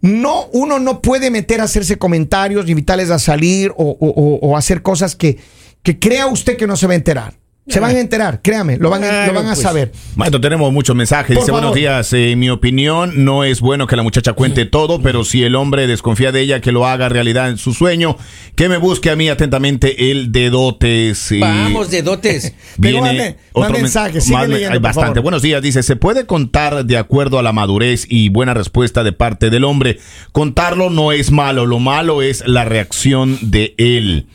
No, 0.00 0.46
uno 0.52 0.78
no 0.78 1.00
puede 1.00 1.30
meter 1.30 1.60
a 1.60 1.64
hacerse 1.64 1.96
comentarios, 1.96 2.68
invitarles 2.68 3.10
a 3.10 3.18
salir 3.18 3.72
o- 3.76 3.96
o 4.42 4.56
hacer 4.56 4.82
cosas 4.82 5.14
que, 5.16 5.38
que 5.82 5.98
crea 5.98 6.26
usted 6.26 6.56
que 6.56 6.66
no 6.66 6.76
se 6.76 6.86
va 6.86 6.92
a 6.92 6.96
enterar. 6.96 7.38
Se 7.68 7.78
van 7.78 7.94
a 7.94 8.00
enterar, 8.00 8.40
créame, 8.42 8.76
lo 8.76 8.90
van 8.90 9.04
a, 9.04 9.26
lo 9.28 9.34
van 9.34 9.46
a 9.46 9.50
pues. 9.50 9.60
saber. 9.62 9.92
Maestro, 10.16 10.40
tenemos 10.40 10.72
muchos 10.72 10.96
mensajes. 10.96 11.36
Por 11.36 11.44
Dice, 11.44 11.52
buenos 11.52 11.72
días. 11.76 12.12
eh, 12.12 12.32
en 12.32 12.40
mi 12.40 12.50
opinión, 12.50 13.24
no 13.24 13.44
es 13.44 13.60
bueno 13.60 13.86
que 13.86 13.94
la 13.94 14.02
muchacha 14.02 14.32
cuente 14.32 14.64
todo, 14.64 15.00
pero 15.00 15.22
si 15.24 15.44
el 15.44 15.54
hombre 15.54 15.86
desconfía 15.86 16.32
de 16.32 16.40
ella, 16.40 16.60
que 16.60 16.72
lo 16.72 16.88
haga 16.88 17.08
realidad 17.08 17.48
en 17.50 17.58
su 17.58 17.72
sueño, 17.72 18.16
que 18.56 18.68
me 18.68 18.78
busque 18.78 19.10
a 19.10 19.16
mí 19.16 19.28
atentamente 19.28 20.10
el 20.10 20.32
dedotes. 20.32 21.30
eh, 21.30 21.38
Vamos 21.38 21.88
de 21.92 22.02
dotes. 22.02 22.52
Pero 22.80 23.00
mande- 23.00 23.36
más 23.54 23.70
men- 23.70 23.82
mensajes, 23.82 24.24
sigue 24.24 24.34
más 24.36 24.48
men- 24.48 24.54
leyendo, 24.54 24.72
hay 24.74 24.78
por 24.80 24.82
bastante. 24.88 25.08
favor. 25.10 25.22
Buenos 25.22 25.42
días, 25.42 25.62
dice, 25.62 25.84
¿se 25.84 25.94
puede 25.94 26.26
contar 26.26 26.84
de 26.84 26.96
acuerdo 26.96 27.38
a 27.38 27.42
la 27.44 27.52
madurez 27.52 28.06
y 28.08 28.28
buena 28.28 28.54
respuesta 28.54 29.04
de 29.04 29.12
parte 29.12 29.50
del 29.50 29.62
hombre? 29.62 30.00
Contarlo 30.32 30.90
no 30.90 31.12
es 31.12 31.30
malo, 31.30 31.64
lo 31.66 31.78
malo 31.78 32.22
es 32.22 32.42
la 32.44 32.64
reacción 32.64 33.38
de 33.40 33.74
él. 33.78 34.26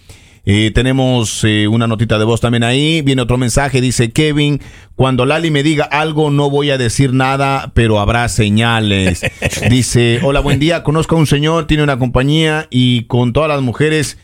Eh, 0.49 0.71
tenemos 0.73 1.43
eh, 1.43 1.67
una 1.67 1.87
notita 1.87 2.17
de 2.17 2.23
voz 2.23 2.39
también 2.39 2.63
ahí. 2.63 3.01
Viene 3.01 3.21
otro 3.21 3.37
mensaje. 3.37 3.81
Dice 3.81 4.11
Kevin: 4.11 4.61
Cuando 4.95 5.25
Lali 5.25 5.51
me 5.51 5.61
diga 5.61 5.83
algo, 5.83 6.31
no 6.31 6.49
voy 6.49 6.69
a 6.69 6.77
decir 6.77 7.11
nada, 7.11 7.73
pero 7.73 7.99
habrá 7.99 8.29
señales. 8.29 9.25
Dice: 9.69 10.21
Hola, 10.23 10.39
buen 10.39 10.57
día. 10.59 10.83
Conozco 10.83 11.17
a 11.17 11.19
un 11.19 11.27
señor, 11.27 11.67
tiene 11.67 11.83
una 11.83 11.99
compañía 11.99 12.67
y 12.69 13.03
con 13.07 13.33
todas 13.33 13.49
las 13.49 13.61
mujeres 13.61 14.17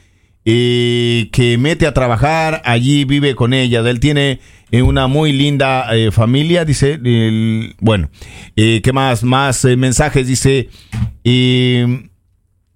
eh, 0.46 1.28
que 1.34 1.58
mete 1.58 1.88
a 1.88 1.94
trabajar, 1.94 2.62
allí 2.64 3.04
vive 3.04 3.36
con 3.36 3.54
ellas. 3.54 3.86
Él 3.86 4.00
tiene 4.00 4.40
eh, 4.72 4.82
una 4.82 5.08
muy 5.08 5.34
linda 5.34 5.94
eh, 5.94 6.10
familia, 6.12 6.64
dice. 6.64 6.94
el- 7.04 7.76
bueno, 7.82 8.10
eh, 8.56 8.80
¿qué 8.82 8.94
más? 8.94 9.24
Más 9.24 9.66
mensajes, 9.66 10.26
dice. 10.26 10.70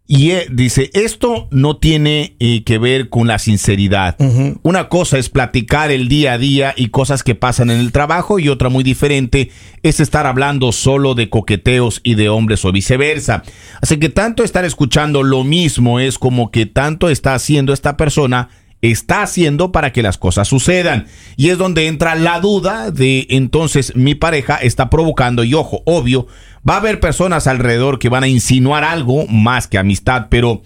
Y 0.09 0.31
eh, 0.31 0.47
dice, 0.49 0.89
esto 0.93 1.49
no 1.51 1.77
tiene 1.77 2.35
eh, 2.39 2.63
que 2.63 2.77
ver 2.77 3.09
con 3.09 3.27
la 3.27 3.39
sinceridad. 3.39 4.15
Una 4.63 4.87
cosa 4.87 5.17
es 5.17 5.29
platicar 5.29 5.91
el 5.91 6.07
día 6.07 6.33
a 6.33 6.37
día 6.37 6.73
y 6.77 6.87
cosas 6.87 7.23
que 7.23 7.35
pasan 7.35 7.69
en 7.69 7.79
el 7.79 7.91
trabajo 7.91 8.39
y 8.39 8.47
otra 8.47 8.69
muy 8.69 8.85
diferente 8.85 9.51
es 9.83 9.99
estar 9.99 10.25
hablando 10.25 10.71
solo 10.71 11.13
de 11.13 11.29
coqueteos 11.29 11.99
y 12.03 12.15
de 12.15 12.29
hombres 12.29 12.63
o 12.63 12.71
viceversa. 12.71 13.43
Así 13.81 13.97
que 13.97 14.07
tanto 14.07 14.45
estar 14.45 14.63
escuchando 14.63 15.23
lo 15.23 15.43
mismo 15.43 15.99
es 15.99 16.17
como 16.17 16.51
que 16.51 16.65
tanto 16.65 17.09
está 17.09 17.33
haciendo 17.35 17.73
esta 17.73 17.97
persona 17.97 18.47
está 18.81 19.23
haciendo 19.23 19.71
para 19.71 19.91
que 19.91 20.03
las 20.03 20.17
cosas 20.17 20.47
sucedan. 20.47 21.07
Y 21.35 21.49
es 21.49 21.57
donde 21.57 21.87
entra 21.87 22.15
la 22.15 22.39
duda 22.39 22.91
de 22.91 23.25
entonces 23.29 23.95
mi 23.95 24.15
pareja 24.15 24.57
está 24.57 24.89
provocando 24.89 25.43
y 25.43 25.53
ojo, 25.53 25.81
obvio, 25.85 26.27
va 26.67 26.75
a 26.75 26.77
haber 26.77 26.99
personas 26.99 27.47
alrededor 27.47 27.97
que 27.99 28.09
van 28.09 28.23
a 28.23 28.27
insinuar 28.27 28.83
algo 28.83 29.25
más 29.27 29.67
que 29.67 29.77
amistad, 29.77 30.27
pero 30.29 30.61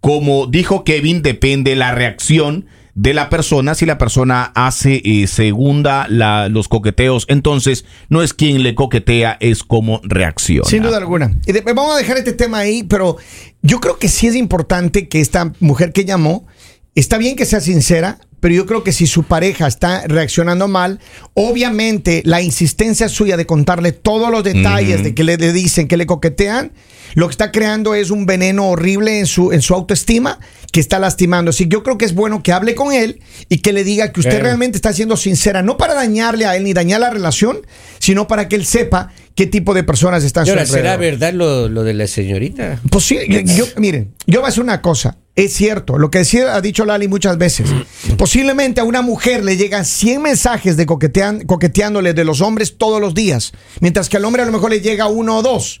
como 0.00 0.46
dijo 0.46 0.84
Kevin, 0.84 1.22
depende 1.22 1.74
la 1.76 1.92
reacción 1.94 2.66
de 2.94 3.14
la 3.14 3.28
persona. 3.30 3.74
Si 3.74 3.86
la 3.86 3.98
persona 3.98 4.52
hace 4.54 5.00
eh, 5.04 5.26
segunda 5.26 6.06
los 6.08 6.68
coqueteos, 6.68 7.24
entonces 7.28 7.84
no 8.10 8.22
es 8.22 8.34
quien 8.34 8.62
le 8.62 8.74
coquetea, 8.74 9.36
es 9.40 9.64
como 9.64 10.00
reacciona. 10.04 10.68
Sin 10.68 10.82
duda 10.82 10.98
alguna. 10.98 11.32
Y 11.46 11.52
de- 11.52 11.62
vamos 11.62 11.94
a 11.94 11.98
dejar 11.98 12.18
este 12.18 12.34
tema 12.34 12.58
ahí, 12.58 12.82
pero 12.84 13.16
yo 13.62 13.80
creo 13.80 13.98
que 13.98 14.08
sí 14.08 14.26
es 14.26 14.36
importante 14.36 15.08
que 15.08 15.20
esta 15.20 15.52
mujer 15.58 15.92
que 15.92 16.04
llamó, 16.04 16.46
está 16.94 17.18
bien 17.18 17.36
que 17.36 17.44
sea 17.44 17.60
sincera, 17.60 18.18
pero 18.40 18.54
yo 18.54 18.66
creo 18.66 18.84
que 18.84 18.92
si 18.92 19.06
su 19.06 19.22
pareja 19.22 19.66
está 19.66 20.06
reaccionando 20.06 20.68
mal, 20.68 21.00
obviamente 21.32 22.22
la 22.24 22.42
insistencia 22.42 23.08
suya 23.08 23.36
de 23.36 23.46
contarle 23.46 23.92
todos 23.92 24.30
los 24.30 24.44
detalles 24.44 25.02
de 25.02 25.14
que 25.14 25.24
le, 25.24 25.36
le 25.36 25.52
dicen, 25.52 25.88
que 25.88 25.96
le 25.96 26.06
coquetean, 26.06 26.72
lo 27.14 27.26
que 27.28 27.32
está 27.32 27.50
creando 27.52 27.94
es 27.94 28.10
un 28.10 28.26
veneno 28.26 28.68
horrible 28.68 29.18
en 29.20 29.26
su, 29.26 29.52
en 29.52 29.62
su 29.62 29.72
autoestima 29.74 30.38
que 30.72 30.80
está 30.80 30.98
lastimando. 30.98 31.50
Así 31.50 31.64
que 31.64 31.70
yo 31.74 31.82
creo 31.82 31.96
que 31.96 32.04
es 32.04 32.14
bueno 32.14 32.42
que 32.42 32.52
hable 32.52 32.74
con 32.74 32.92
él 32.92 33.20
y 33.48 33.58
que 33.58 33.72
le 33.72 33.84
diga 33.84 34.12
que 34.12 34.20
usted 34.20 34.30
Claro. 34.32 34.44
realmente 34.46 34.76
está 34.76 34.92
siendo 34.92 35.16
sincera, 35.16 35.62
no 35.62 35.76
para 35.76 35.94
dañarle 35.94 36.44
a 36.46 36.56
él 36.56 36.64
ni 36.64 36.72
dañar 36.74 37.00
la 37.00 37.10
relación, 37.10 37.58
sino 37.98 38.26
para 38.26 38.48
que 38.48 38.56
él 38.56 38.66
sepa 38.66 39.10
qué 39.34 39.46
tipo 39.46 39.74
de 39.74 39.84
personas 39.84 40.22
están 40.24 40.44
Y 40.44 40.46
su 40.48 40.52
ahora, 40.52 40.66
¿será 40.66 40.92
alrededor. 40.94 41.20
verdad 41.20 41.32
lo, 41.34 41.68
lo 41.68 41.82
de 41.84 41.94
la 41.94 42.06
señorita? 42.08 42.80
Pues 42.90 43.04
sí, 43.04 43.16
yo, 43.56 43.64
miren, 43.78 44.12
yo 44.26 44.40
voy 44.40 44.48
a 44.48 44.50
decir 44.50 44.62
una 44.62 44.82
cosa. 44.82 45.16
Es 45.36 45.52
cierto, 45.52 45.98
lo 45.98 46.10
que 46.12 46.18
ha 46.20 46.60
dicho 46.60 46.84
Lali 46.84 47.08
muchas 47.08 47.38
veces. 47.38 47.68
Posiblemente 48.18 48.80
a 48.80 48.84
una 48.84 49.02
mujer 49.02 49.44
le 49.44 49.56
llegan 49.56 49.84
100 49.84 50.22
mensajes 50.22 50.76
de 50.76 50.86
coquetean, 50.86 51.40
coqueteándole 51.44 52.14
de 52.14 52.24
los 52.24 52.40
hombres 52.40 52.78
todos 52.78 53.00
los 53.00 53.14
días, 53.14 53.52
mientras 53.80 54.08
que 54.08 54.16
al 54.16 54.24
hombre 54.24 54.42
a 54.42 54.46
lo 54.46 54.52
mejor 54.52 54.70
le 54.70 54.80
llega 54.80 55.08
uno 55.08 55.38
o 55.38 55.42
dos. 55.42 55.80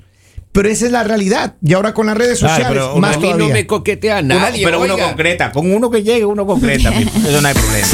Pero 0.50 0.68
esa 0.68 0.86
es 0.86 0.92
la 0.92 1.02
realidad. 1.02 1.54
Y 1.62 1.74
ahora 1.74 1.94
con 1.94 2.06
las 2.06 2.16
redes 2.16 2.38
Claro, 2.38 2.54
sociales, 2.54 2.80
pero 2.84 2.96
más 3.00 3.16
a 3.16 3.18
mí 3.20 3.26
no 3.28 3.32
todavía. 3.34 3.54
me 3.54 3.66
coquetea 3.66 4.20
Uno- 4.20 4.38
nadie. 4.40 4.64
pero 4.64 4.80
uno 4.82 4.96
concreta, 4.96 5.50
con 5.50 5.72
uno 5.72 5.90
que 5.90 6.02
llegue, 6.04 6.24
uno 6.24 6.46
concreta. 6.46 6.90
Eso 7.28 7.40
no 7.40 7.48
hay 7.48 7.54
problema. 7.54 7.86